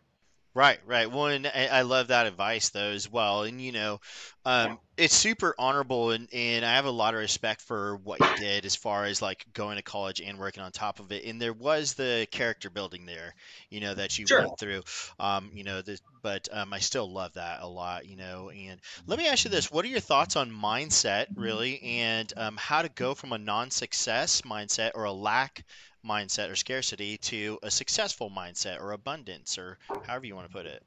[0.55, 1.11] Right, right.
[1.11, 3.43] Well, and I love that advice though as well.
[3.43, 3.99] And you know,
[4.45, 8.31] um, it's super honorable, and and I have a lot of respect for what you
[8.31, 11.25] did as far as like going to college and working on top of it.
[11.25, 13.33] And there was the character building there,
[13.69, 14.37] you know, that you sure.
[14.37, 14.83] went through.
[15.19, 18.49] Um, you know, the, but um, I still love that a lot, you know.
[18.49, 22.55] And let me ask you this: What are your thoughts on mindset, really, and um,
[22.55, 25.65] how to go from a non-success mindset or a lack
[26.05, 30.65] mindset or scarcity to a successful mindset or abundance or however you want to put
[30.65, 30.83] it?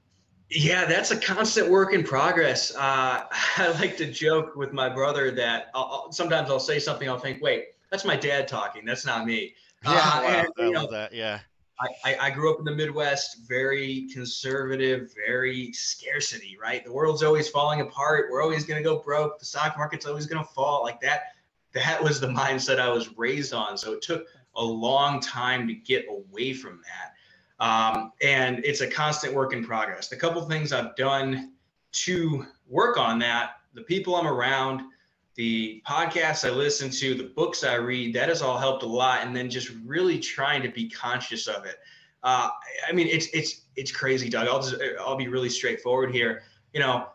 [0.51, 2.75] Yeah, that's a constant work in progress.
[2.75, 3.25] Uh,
[3.57, 7.43] I like to joke with my brother that I'll, sometimes I'll say something, I'll think,
[7.43, 8.85] wait, that's my dad talking.
[8.85, 9.55] That's not me.
[9.85, 11.15] Yeah, uh, and, I love know, that.
[11.15, 11.39] Yeah.
[12.05, 16.85] I, I, grew up in the Midwest, very conservative, very scarcity, right?
[16.85, 18.27] The world's always falling apart.
[18.31, 19.39] We're always going to go broke.
[19.39, 21.35] The stock market's always going to fall like that.
[21.75, 23.79] That was the mindset I was raised on.
[23.79, 24.27] So it took
[24.59, 27.65] a long time to get away from that.
[27.65, 30.09] Um, and it's a constant work in progress.
[30.09, 31.53] The couple things I've done
[31.93, 34.83] to work on that, the people I'm around,
[35.35, 39.25] the podcasts I listen to, the books I read, that has all helped a lot.
[39.25, 41.77] And then just really trying to be conscious of it.
[42.23, 42.51] Uh,
[42.89, 44.49] I mean, it's it's it's crazy, Doug.
[44.49, 46.43] I'll just I'll be really straightforward here.
[46.73, 47.07] You know,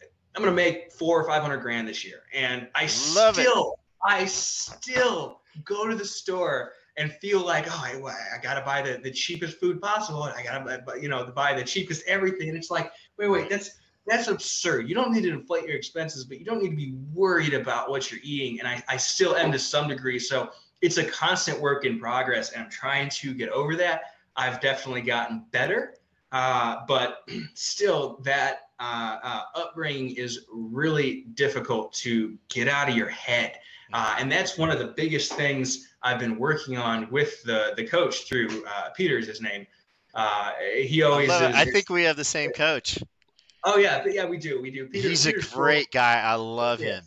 [0.00, 2.82] I'm gonna make four or five hundred grand this year, and I
[3.16, 4.08] Love still it.
[4.08, 8.82] I still go to the store and feel like, oh, I, I got to buy
[8.82, 10.24] the, the cheapest food possible.
[10.24, 12.48] And I got to, you know, buy the cheapest everything.
[12.48, 14.88] And it's like, wait, wait, that's that's absurd.
[14.88, 17.90] You don't need to inflate your expenses, but you don't need to be worried about
[17.90, 18.60] what you're eating.
[18.60, 20.20] And I, I still am to some degree.
[20.20, 24.02] So it's a constant work in progress, and I'm trying to get over that.
[24.36, 25.94] I've definitely gotten better,
[26.30, 33.08] uh, but still, that uh, uh, upbringing is really difficult to get out of your
[33.08, 33.58] head.
[33.92, 37.86] Uh, and that's one of the biggest things I've been working on with the the
[37.86, 39.66] coach through uh, Peter's his name.
[40.14, 41.30] Uh, he always.
[41.30, 42.98] I, is, I think we have the same coach.
[43.64, 44.86] Oh yeah, yeah, we do, we do.
[44.86, 46.00] Peter, He's Peter's a great cool.
[46.00, 46.20] guy.
[46.20, 47.02] I love him.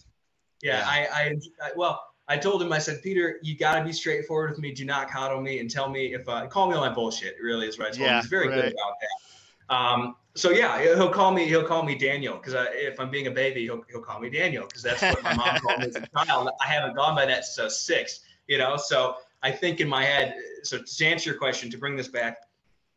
[0.61, 0.85] Yeah, yeah.
[0.85, 4.51] I, I, I, well, I told him, I said, Peter, you got to be straightforward
[4.51, 4.73] with me.
[4.73, 7.37] Do not coddle me and tell me if uh, call me on my bullshit.
[7.41, 7.97] Really is right.
[7.97, 8.55] Yeah, He's very right.
[8.55, 9.75] good about that.
[9.75, 11.45] Um, so yeah, he'll call me.
[11.45, 14.65] He'll call me Daniel because if I'm being a baby, he'll, he'll call me Daniel
[14.65, 16.49] because that's what my mom called me as a child.
[16.61, 18.21] I haven't gone by that since six.
[18.47, 20.35] You know, so I think in my head.
[20.63, 22.37] So to answer your question, to bring this back,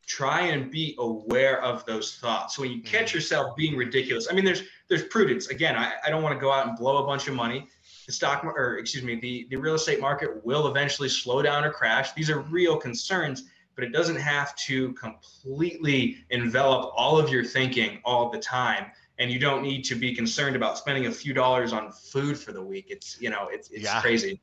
[0.06, 2.56] try and be aware of those thoughts.
[2.56, 3.18] So when you catch mm-hmm.
[3.18, 5.48] yourself being ridiculous, I mean, there's there's prudence.
[5.48, 7.68] Again, I, I don't want to go out and blow a bunch of money.
[8.06, 11.72] the stock or excuse me, the, the real estate market will eventually slow down or
[11.72, 12.12] crash.
[12.12, 18.00] These are real concerns, but it doesn't have to completely envelop all of your thinking
[18.04, 18.86] all the time.
[19.18, 22.52] And you don't need to be concerned about spending a few dollars on food for
[22.52, 22.86] the week.
[22.88, 24.00] It's you know, it's it's yeah.
[24.00, 24.40] crazy.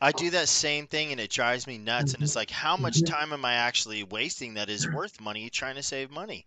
[0.00, 2.14] I do that same thing and it drives me nuts.
[2.14, 3.14] And it's like, how much mm-hmm.
[3.14, 6.46] time am I actually wasting that is worth money trying to save money?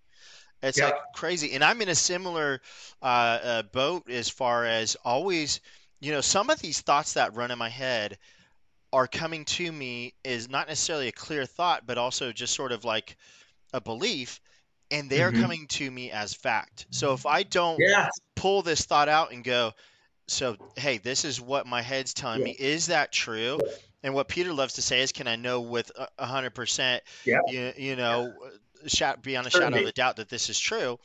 [0.61, 0.85] It's yeah.
[0.85, 1.53] like crazy.
[1.53, 2.61] And I'm in a similar
[3.01, 5.61] uh, uh, boat as far as always,
[5.99, 8.17] you know, some of these thoughts that run in my head
[8.91, 12.85] are coming to me is not necessarily a clear thought, but also just sort of
[12.85, 13.17] like
[13.73, 14.41] a belief.
[14.91, 15.41] And they are mm-hmm.
[15.41, 16.87] coming to me as fact.
[16.89, 18.09] So if I don't yeah.
[18.35, 19.73] pull this thought out and go,
[20.27, 22.45] so hey, this is what my head's telling yeah.
[22.45, 22.55] me.
[22.57, 23.59] Is that true?
[24.01, 27.73] And what Peter loves to say is, can I know with a hundred percent, you,
[27.77, 28.33] you know,
[29.21, 30.99] beyond a shadow of a doubt that this is true.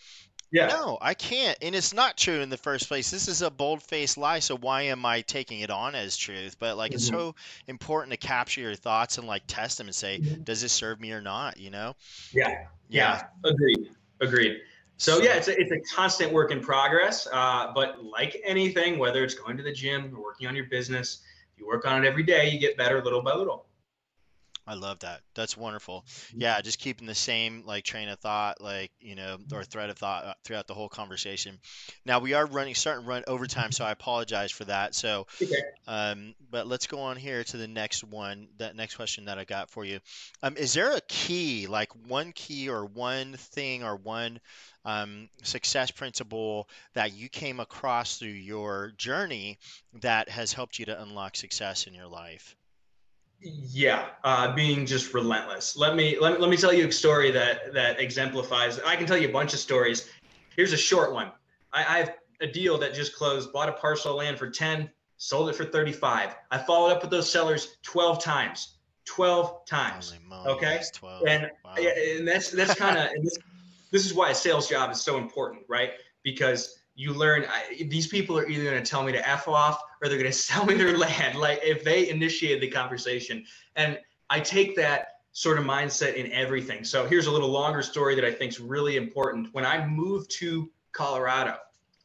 [0.54, 0.68] Yeah.
[0.68, 1.58] No, I can't.
[1.62, 3.10] And it's not true in the first place.
[3.10, 4.38] This is a bold faced lie.
[4.38, 6.58] So why am I taking it on as truth?
[6.60, 6.96] But like, mm-hmm.
[6.96, 7.34] it's so
[7.66, 10.44] important to capture your thoughts and like test them and say, mm-hmm.
[10.44, 11.58] does this serve me or not?
[11.58, 11.96] You know?
[12.32, 12.50] Yeah.
[12.88, 13.22] Yeah.
[13.44, 13.50] yeah.
[13.50, 13.90] Agreed.
[14.20, 14.58] Agreed.
[14.96, 17.26] So yeah, it's a, it's a constant work in progress.
[17.32, 21.22] Uh, but like anything, whether it's going to the gym or working on your business,
[21.52, 23.66] if you work on it every day, you get better little by little.
[24.66, 25.20] I love that.
[25.34, 26.04] That's wonderful.
[26.06, 26.40] Mm-hmm.
[26.40, 29.98] Yeah, just keeping the same like train of thought, like you know, or thread of
[29.98, 31.58] thought uh, throughout the whole conversation.
[32.06, 34.94] Now we are running, starting to run overtime, so I apologize for that.
[34.94, 35.62] So, okay.
[35.86, 38.48] um, but let's go on here to the next one.
[38.56, 40.00] That next question that I got for you.
[40.42, 44.40] Um, is there a key, like one key or one thing or one
[44.86, 49.58] um, success principle that you came across through your journey
[50.00, 52.56] that has helped you to unlock success in your life?
[53.44, 55.76] Yeah, uh, being just relentless.
[55.76, 58.80] Let me let, let me tell you a story that that exemplifies.
[58.80, 60.08] I can tell you a bunch of stories.
[60.56, 61.30] Here's a short one.
[61.72, 63.52] I, I have a deal that just closed.
[63.52, 66.34] Bought a parcel of land for ten, sold it for thirty-five.
[66.50, 68.78] I followed up with those sellers twelve times.
[69.04, 70.14] Twelve times.
[70.46, 71.26] okay, 12.
[71.28, 71.74] and wow.
[71.76, 73.36] and that's that's kind of this,
[73.90, 75.92] this is why a sales job is so important, right?
[76.22, 79.80] Because you learn I, these people are either going to tell me to f off
[80.00, 81.38] or they're going to sell me their land.
[81.38, 83.44] Like if they initiate the conversation
[83.76, 83.98] and
[84.30, 86.84] i take that sort of mindset in everything.
[86.84, 89.48] So here's a little longer story that i think is really important.
[89.52, 91.56] When i moved to colorado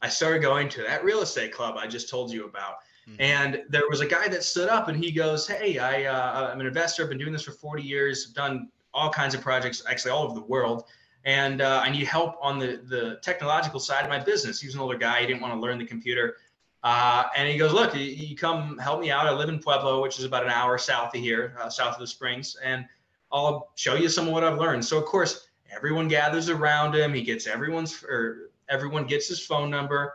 [0.02, 2.76] i started going to that real estate club i just told you about.
[3.08, 3.22] Mm-hmm.
[3.22, 6.60] and there was a guy that stood up and he goes hey I, uh, i'm
[6.60, 7.02] an investor.
[7.02, 8.26] I've been doing this for 40 years.
[8.26, 10.84] Done all kinds of projects actually all over the world
[11.24, 14.60] and uh, I need help on the the technological side of my business.
[14.60, 16.36] He's an older guy; he didn't want to learn the computer.
[16.82, 19.26] Uh, and he goes, "Look, you, you, come help me out.
[19.26, 22.00] I live in Pueblo, which is about an hour south of here, uh, south of
[22.00, 22.86] the Springs, and
[23.30, 27.12] I'll show you some of what I've learned." So, of course, everyone gathers around him.
[27.12, 30.14] He gets everyone's or everyone gets his phone number.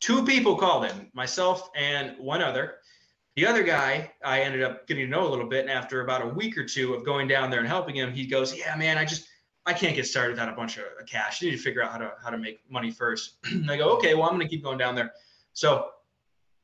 [0.00, 2.76] Two people called him, myself and one other.
[3.34, 6.22] The other guy, I ended up getting to know a little bit, and after about
[6.22, 8.96] a week or two of going down there and helping him, he goes, "Yeah, man,
[8.96, 9.28] I just."
[9.66, 11.42] I can't get started without a bunch of cash.
[11.42, 13.36] You need to figure out how to how to make money first.
[13.68, 15.12] I go, okay, well, I'm gonna keep going down there.
[15.52, 15.88] So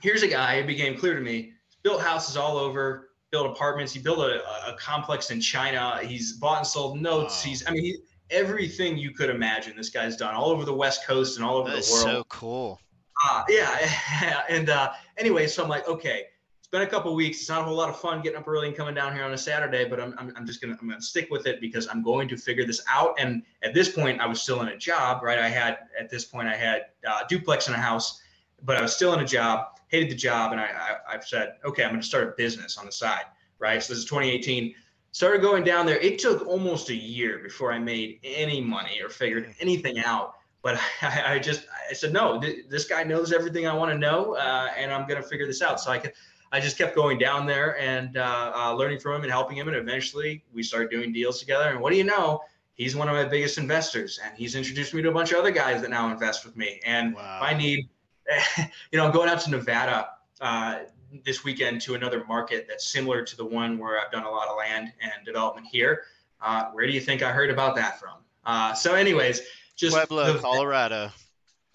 [0.01, 0.55] here's a guy.
[0.55, 1.53] It became clear to me.
[1.83, 3.11] Built houses all over.
[3.31, 3.93] Built apartments.
[3.93, 5.99] He built a, a complex in China.
[6.03, 7.45] He's bought and sold notes.
[7.45, 7.49] Wow.
[7.49, 7.97] He's I mean he,
[8.31, 9.77] everything you could imagine.
[9.77, 11.83] This guy's done all over the West Coast and all over the world.
[11.85, 12.81] So cool.
[13.25, 16.25] Uh, yeah, and uh, anyway, so I'm like, okay,
[16.73, 17.41] been a couple weeks.
[17.41, 19.33] It's not a whole lot of fun getting up early and coming down here on
[19.35, 22.03] a Saturday, but I'm, I'm, I'm just gonna I'm gonna stick with it because I'm
[22.03, 23.15] going to figure this out.
[23.19, 25.39] And at this point, I was still in a job, right?
[25.39, 28.23] I had at this point I had uh, duplex in a house,
[28.65, 29.79] but I was still in a job.
[29.89, 32.87] Hated the job, and I, I I've said, okay, I'm gonna start a business on
[32.87, 33.27] the side,
[33.59, 33.83] right?
[33.83, 34.75] So this is 2018.
[35.11, 35.99] Started going down there.
[35.99, 40.81] It took almost a year before I made any money or figured anything out but
[41.03, 42.41] I, I, just I said no.
[42.41, 45.61] Th- this guy knows everything I want to know, uh, and I'm gonna figure this
[45.61, 45.81] out.
[45.81, 46.13] So I could
[46.53, 49.69] I just kept going down there and uh, uh, learning from him and helping him.
[49.69, 51.71] And eventually we started doing deals together.
[51.71, 52.43] And what do you know?
[52.75, 55.51] He's one of my biggest investors and he's introduced me to a bunch of other
[55.51, 56.81] guys that now invest with me.
[56.85, 57.41] And wow.
[57.43, 57.88] I need,
[58.59, 60.09] you know, I'm going out to Nevada
[60.41, 60.81] uh,
[61.25, 64.49] this weekend to another market that's similar to the one where I've done a lot
[64.49, 66.03] of land and development here.
[66.41, 68.16] Uh, where do you think I heard about that from?
[68.45, 69.43] Uh, so, anyways,
[69.76, 71.11] just Pueblo, the, Colorado.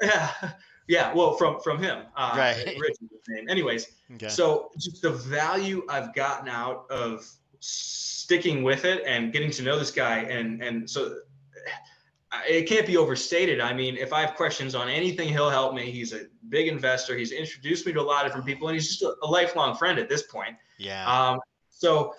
[0.01, 0.31] Yeah,
[0.87, 1.13] yeah.
[1.13, 2.55] Well, from from him, uh, right?
[2.55, 3.49] His name.
[3.49, 4.29] Anyways, Okay.
[4.29, 7.29] So just the value I've gotten out of
[7.59, 11.17] sticking with it and getting to know this guy and and so
[12.47, 13.59] it can't be overstated.
[13.59, 15.91] I mean, if I have questions on anything, he'll help me.
[15.91, 17.17] He's a big investor.
[17.17, 19.75] He's introduced me to a lot of different people, and he's just a, a lifelong
[19.75, 20.55] friend at this point.
[20.77, 21.05] Yeah.
[21.07, 22.13] Um, so,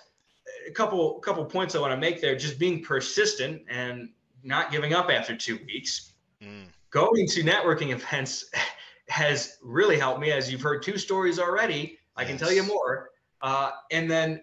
[0.67, 4.09] a couple couple points I want to make there: just being persistent and
[4.43, 6.13] not giving up after two weeks.
[6.41, 6.65] Mm.
[6.91, 8.45] Going to networking events
[9.09, 11.97] has really helped me, as you've heard two stories already.
[12.15, 13.11] I can tell you more.
[13.41, 14.41] Uh, and then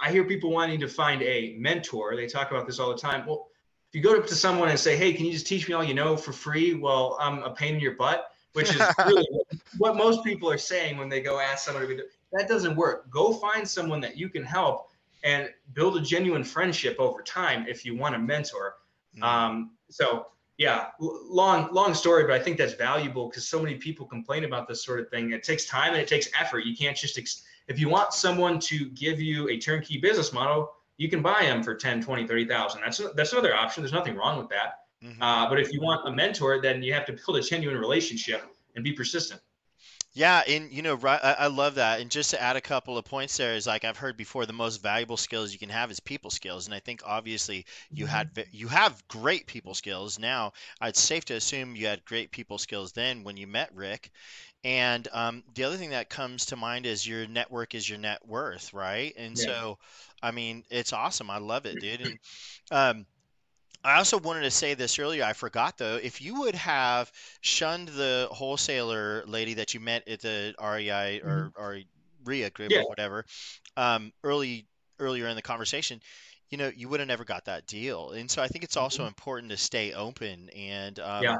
[0.00, 2.16] I hear people wanting to find a mentor.
[2.16, 3.26] They talk about this all the time.
[3.26, 3.48] Well,
[3.88, 5.82] if you go up to someone and say, "Hey, can you just teach me all
[5.82, 9.26] you know for free?" Well, I'm a pain in your butt, which is really
[9.78, 12.00] what most people are saying when they go ask be.
[12.32, 13.10] That doesn't work.
[13.10, 14.90] Go find someone that you can help
[15.24, 18.76] and build a genuine friendship over time if you want a mentor.
[19.16, 19.24] Mm-hmm.
[19.24, 20.26] Um, so
[20.60, 24.68] yeah, long long story, but I think that's valuable because so many people complain about
[24.68, 25.32] this sort of thing.
[25.32, 26.66] It takes time and it takes effort.
[26.66, 30.70] You can't just ex- if you want someone to give you a turnkey business model,
[30.98, 32.82] you can buy them for 10, 20, 30,000.
[32.84, 33.82] That's that's another option.
[33.82, 34.80] There's nothing wrong with that.
[35.02, 35.22] Mm-hmm.
[35.22, 38.42] Uh, but if you want a mentor, then you have to build a genuine relationship
[38.74, 39.40] and be persistent.
[40.12, 42.00] Yeah, and you know, right, I, I love that.
[42.00, 44.52] And just to add a couple of points there is like I've heard before, the
[44.52, 48.28] most valuable skills you can have is people skills, and I think obviously you had
[48.34, 48.40] mm-hmm.
[48.50, 50.52] you have great people skills now.
[50.82, 54.10] It's safe to assume you had great people skills then when you met Rick.
[54.64, 58.26] And um, the other thing that comes to mind is your network is your net
[58.26, 59.14] worth, right?
[59.16, 59.46] And Yeah.
[59.46, 59.78] so,
[60.22, 61.30] I mean, it's awesome.
[61.30, 62.00] I love it, dude.
[62.02, 62.18] And
[62.70, 63.06] um,
[63.82, 65.24] I also wanted to say this earlier.
[65.24, 65.96] I forgot though.
[65.96, 67.10] If you would have
[67.40, 71.60] shunned the wholesaler lady that you met at the REI or mm-hmm.
[71.60, 71.80] or
[72.24, 72.82] RIA group Yeah.
[72.82, 73.24] or whatever,
[73.76, 74.66] um, early
[74.98, 76.02] earlier in the conversation,
[76.50, 78.10] you know, you would have never got that deal.
[78.10, 79.08] And so I think it's also mm-hmm.
[79.08, 81.38] important to stay open and um, Yeah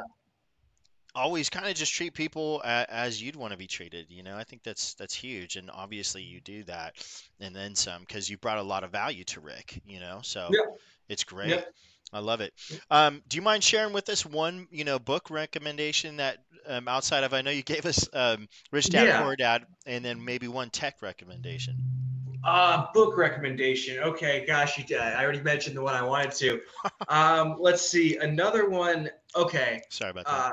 [1.14, 4.44] always kind of just treat people as you'd want to be treated you know i
[4.44, 6.94] think that's that's huge and obviously you do that
[7.40, 10.48] and then some because you brought a lot of value to rick you know so
[10.52, 10.60] yeah.
[11.08, 11.64] it's great.
[12.12, 12.52] I love it
[12.90, 17.24] um, do you mind sharing with us one you know book recommendation that um, outside
[17.24, 19.22] of i know you gave us um, rich dad yeah.
[19.22, 21.76] poor dad and then maybe one tech recommendation
[22.44, 23.98] uh, book recommendation.
[23.98, 24.98] Okay, gosh, you did.
[24.98, 26.60] I already mentioned the one I wanted to.
[27.08, 28.16] um, let's see.
[28.16, 29.10] Another one.
[29.36, 29.82] Okay.
[29.90, 30.32] Sorry about that.
[30.32, 30.52] Uh,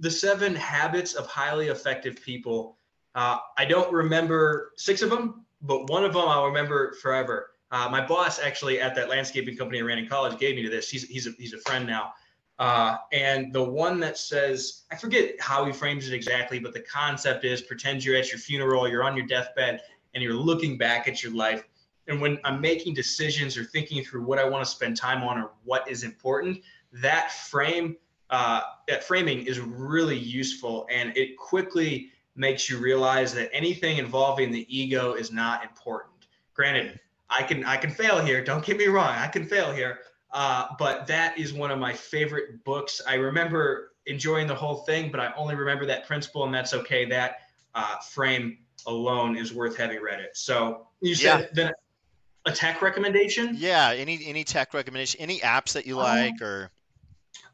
[0.00, 2.76] the seven habits of highly effective people.
[3.14, 7.50] Uh, I don't remember six of them, but one of them I'll remember forever.
[7.70, 10.70] Uh, my boss actually at that landscaping company I ran in college gave me to
[10.70, 10.88] this.
[10.88, 12.14] He's he's a, he's a friend now.
[12.58, 16.80] Uh, and the one that says, I forget how he frames it exactly, but the
[16.80, 19.82] concept is pretend you're at your funeral, you're on your deathbed,
[20.14, 21.62] and you're looking back at your life.
[22.08, 25.38] And when I'm making decisions or thinking through what I want to spend time on
[25.38, 26.58] or what is important,
[26.92, 27.96] that frame
[28.30, 34.50] uh, that framing is really useful and it quickly makes you realize that anything involving
[34.50, 36.26] the ego is not important.
[36.52, 37.00] Granted,
[37.30, 38.42] I can I can fail here.
[38.42, 40.00] Don't get me wrong, I can fail here.
[40.30, 43.00] Uh, but that is one of my favorite books.
[43.06, 47.06] I remember enjoying the whole thing, but I only remember that principle, and that's okay.
[47.06, 47.36] That
[47.74, 50.36] uh, frame alone is worth having read it.
[50.36, 51.46] So you said yeah.
[51.52, 51.72] then
[52.44, 53.54] a tech recommendation?
[53.58, 56.70] Yeah, any any tech recommendation, any apps that you um, like, um, or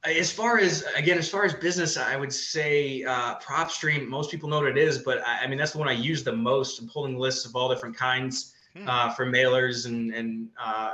[0.05, 4.49] as far as again as far as business i would say uh, propstream most people
[4.49, 6.79] know what it is but I, I, mean that's the one i use the most
[6.79, 8.89] i'm pulling lists of all different kinds hmm.
[8.89, 10.93] uh, for mailers and and uh,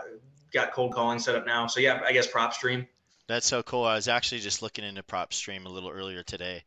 [0.53, 2.87] got cold calling set up now so yeah i guess propstream
[3.31, 3.85] that's so cool.
[3.85, 6.65] I was actually just looking into PropStream a little earlier today.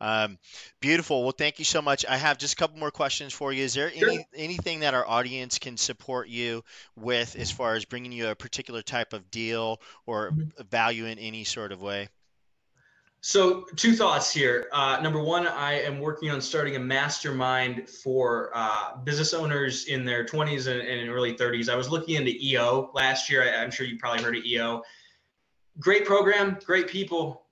[0.00, 0.38] Um,
[0.78, 1.24] beautiful.
[1.24, 2.06] Well, thank you so much.
[2.08, 3.64] I have just a couple more questions for you.
[3.64, 4.08] Is there sure.
[4.08, 6.62] any anything that our audience can support you
[6.94, 10.62] with as far as bringing you a particular type of deal or mm-hmm.
[10.70, 12.08] value in any sort of way?
[13.26, 14.68] So, two thoughts here.
[14.70, 20.04] Uh, number one, I am working on starting a mastermind for uh, business owners in
[20.04, 21.70] their 20s and, and, early 30s.
[21.70, 23.42] I was looking into EO last year.
[23.42, 24.82] I, am sure you probably heard of EO
[25.78, 27.46] great program, great people.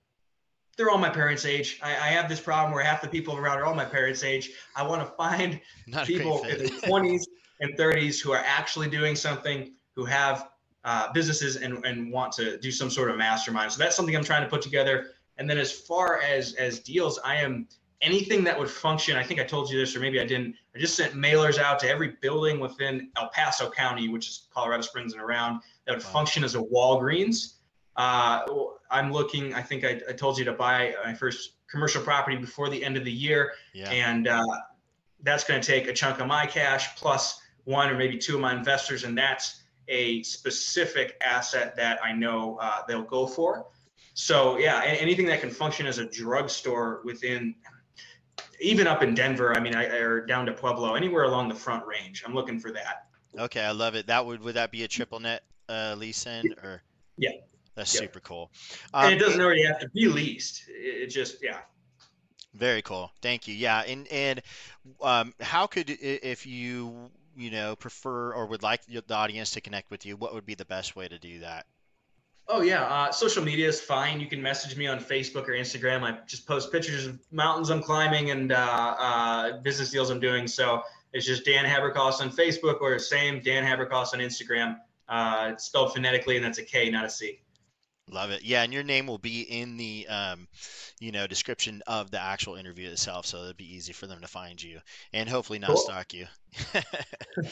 [0.77, 1.79] They're all my parents' age.
[1.81, 4.51] I, I, have this problem where half the people around are all my parents' age.
[4.75, 7.23] I want to find Not people in their 20s
[7.61, 10.49] and 30s who are actually doing something, who have
[10.83, 13.71] uh, businesses and, and want to do some sort of mastermind.
[13.71, 15.07] So that's something I'm trying to put together.
[15.37, 17.67] And then as far as as deals, I am
[18.01, 19.17] anything that would function.
[19.17, 20.55] I think I told you this, or maybe I didn't.
[20.75, 24.81] I just sent mailers out to every building within El Paso County, which is Colorado
[24.83, 26.11] Springs and around, that would wow.
[26.11, 27.55] function as a Walgreens
[27.95, 28.41] uh,
[28.89, 29.53] I'm looking.
[29.53, 32.97] I think I, I, told you to buy my first commercial property before the end
[32.97, 33.89] of the year, yeah.
[33.89, 34.43] and uh,
[35.21, 38.41] that's going to take a chunk of my cash plus one or maybe two of
[38.41, 43.67] my investors, and that's a specific asset that I know uh, they'll go for.
[44.13, 47.55] So yeah, anything that can function as a drugstore within,
[48.59, 49.55] even up in Denver.
[49.55, 52.23] I mean, I, or down to Pueblo, anywhere along the Front Range.
[52.25, 53.07] I'm looking for that.
[53.37, 54.07] Okay, I love it.
[54.07, 56.83] That would would that be a triple net uh, lease in or?
[57.17, 57.31] Yeah.
[57.75, 58.51] That's super cool.
[58.93, 60.69] Um, and it doesn't already have to be leased.
[60.69, 61.59] It, it just yeah.
[62.53, 63.11] Very cool.
[63.21, 63.55] Thank you.
[63.55, 64.41] Yeah, and and
[65.01, 69.89] um, how could if you you know prefer or would like the audience to connect
[69.89, 71.65] with you, what would be the best way to do that?
[72.47, 74.19] Oh yeah, uh, social media is fine.
[74.19, 76.03] You can message me on Facebook or Instagram.
[76.03, 80.47] I just post pictures of mountains I'm climbing and uh, uh, business deals I'm doing.
[80.47, 80.81] So
[81.13, 84.77] it's just Dan Haberkost on Facebook or same Dan Haberkost on Instagram.
[85.07, 87.39] Uh, it's spelled phonetically and that's a K, not a C.
[88.09, 88.43] Love it.
[88.43, 90.47] Yeah, and your name will be in the um,
[91.03, 94.27] you know, description of the actual interview itself, so it'll be easy for them to
[94.27, 94.79] find you
[95.11, 95.77] and hopefully not cool.
[95.77, 96.25] stalk you.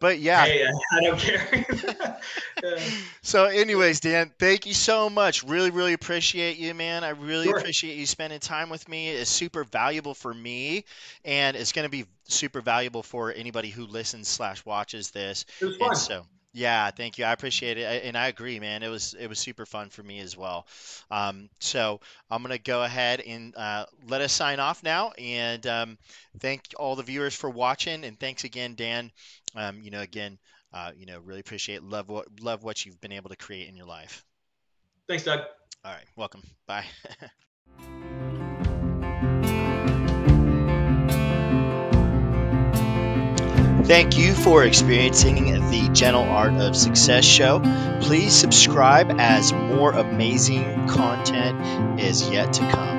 [0.00, 2.18] but yeah, hey, I don't care.
[3.22, 5.44] so, anyways, Dan, thank you so much.
[5.44, 7.04] Really, really appreciate you, man.
[7.04, 7.58] I really sure.
[7.58, 9.10] appreciate you spending time with me.
[9.10, 10.84] It's super valuable for me,
[11.24, 15.44] and it's going to be super valuable for anybody who listens slash watches this.
[15.60, 15.88] It was fun.
[15.90, 17.24] And so yeah, thank you.
[17.24, 18.82] I appreciate it, and I agree, man.
[18.82, 20.66] It was it was super fun for me as well.
[21.10, 25.98] Um, so I'm gonna go ahead and uh, let us sign off now, and um,
[26.40, 29.12] thank all the viewers for watching, and thanks again, Dan.
[29.54, 30.38] Um, you know, again,
[30.72, 33.76] uh, you know, really appreciate love what love what you've been able to create in
[33.76, 34.24] your life.
[35.08, 35.40] Thanks, Doug.
[35.84, 36.42] All right, welcome.
[36.66, 36.86] Bye.
[43.90, 47.58] Thank you for experiencing the Gentle Art of Success show.
[48.00, 52.89] Please subscribe as more amazing content is yet to come.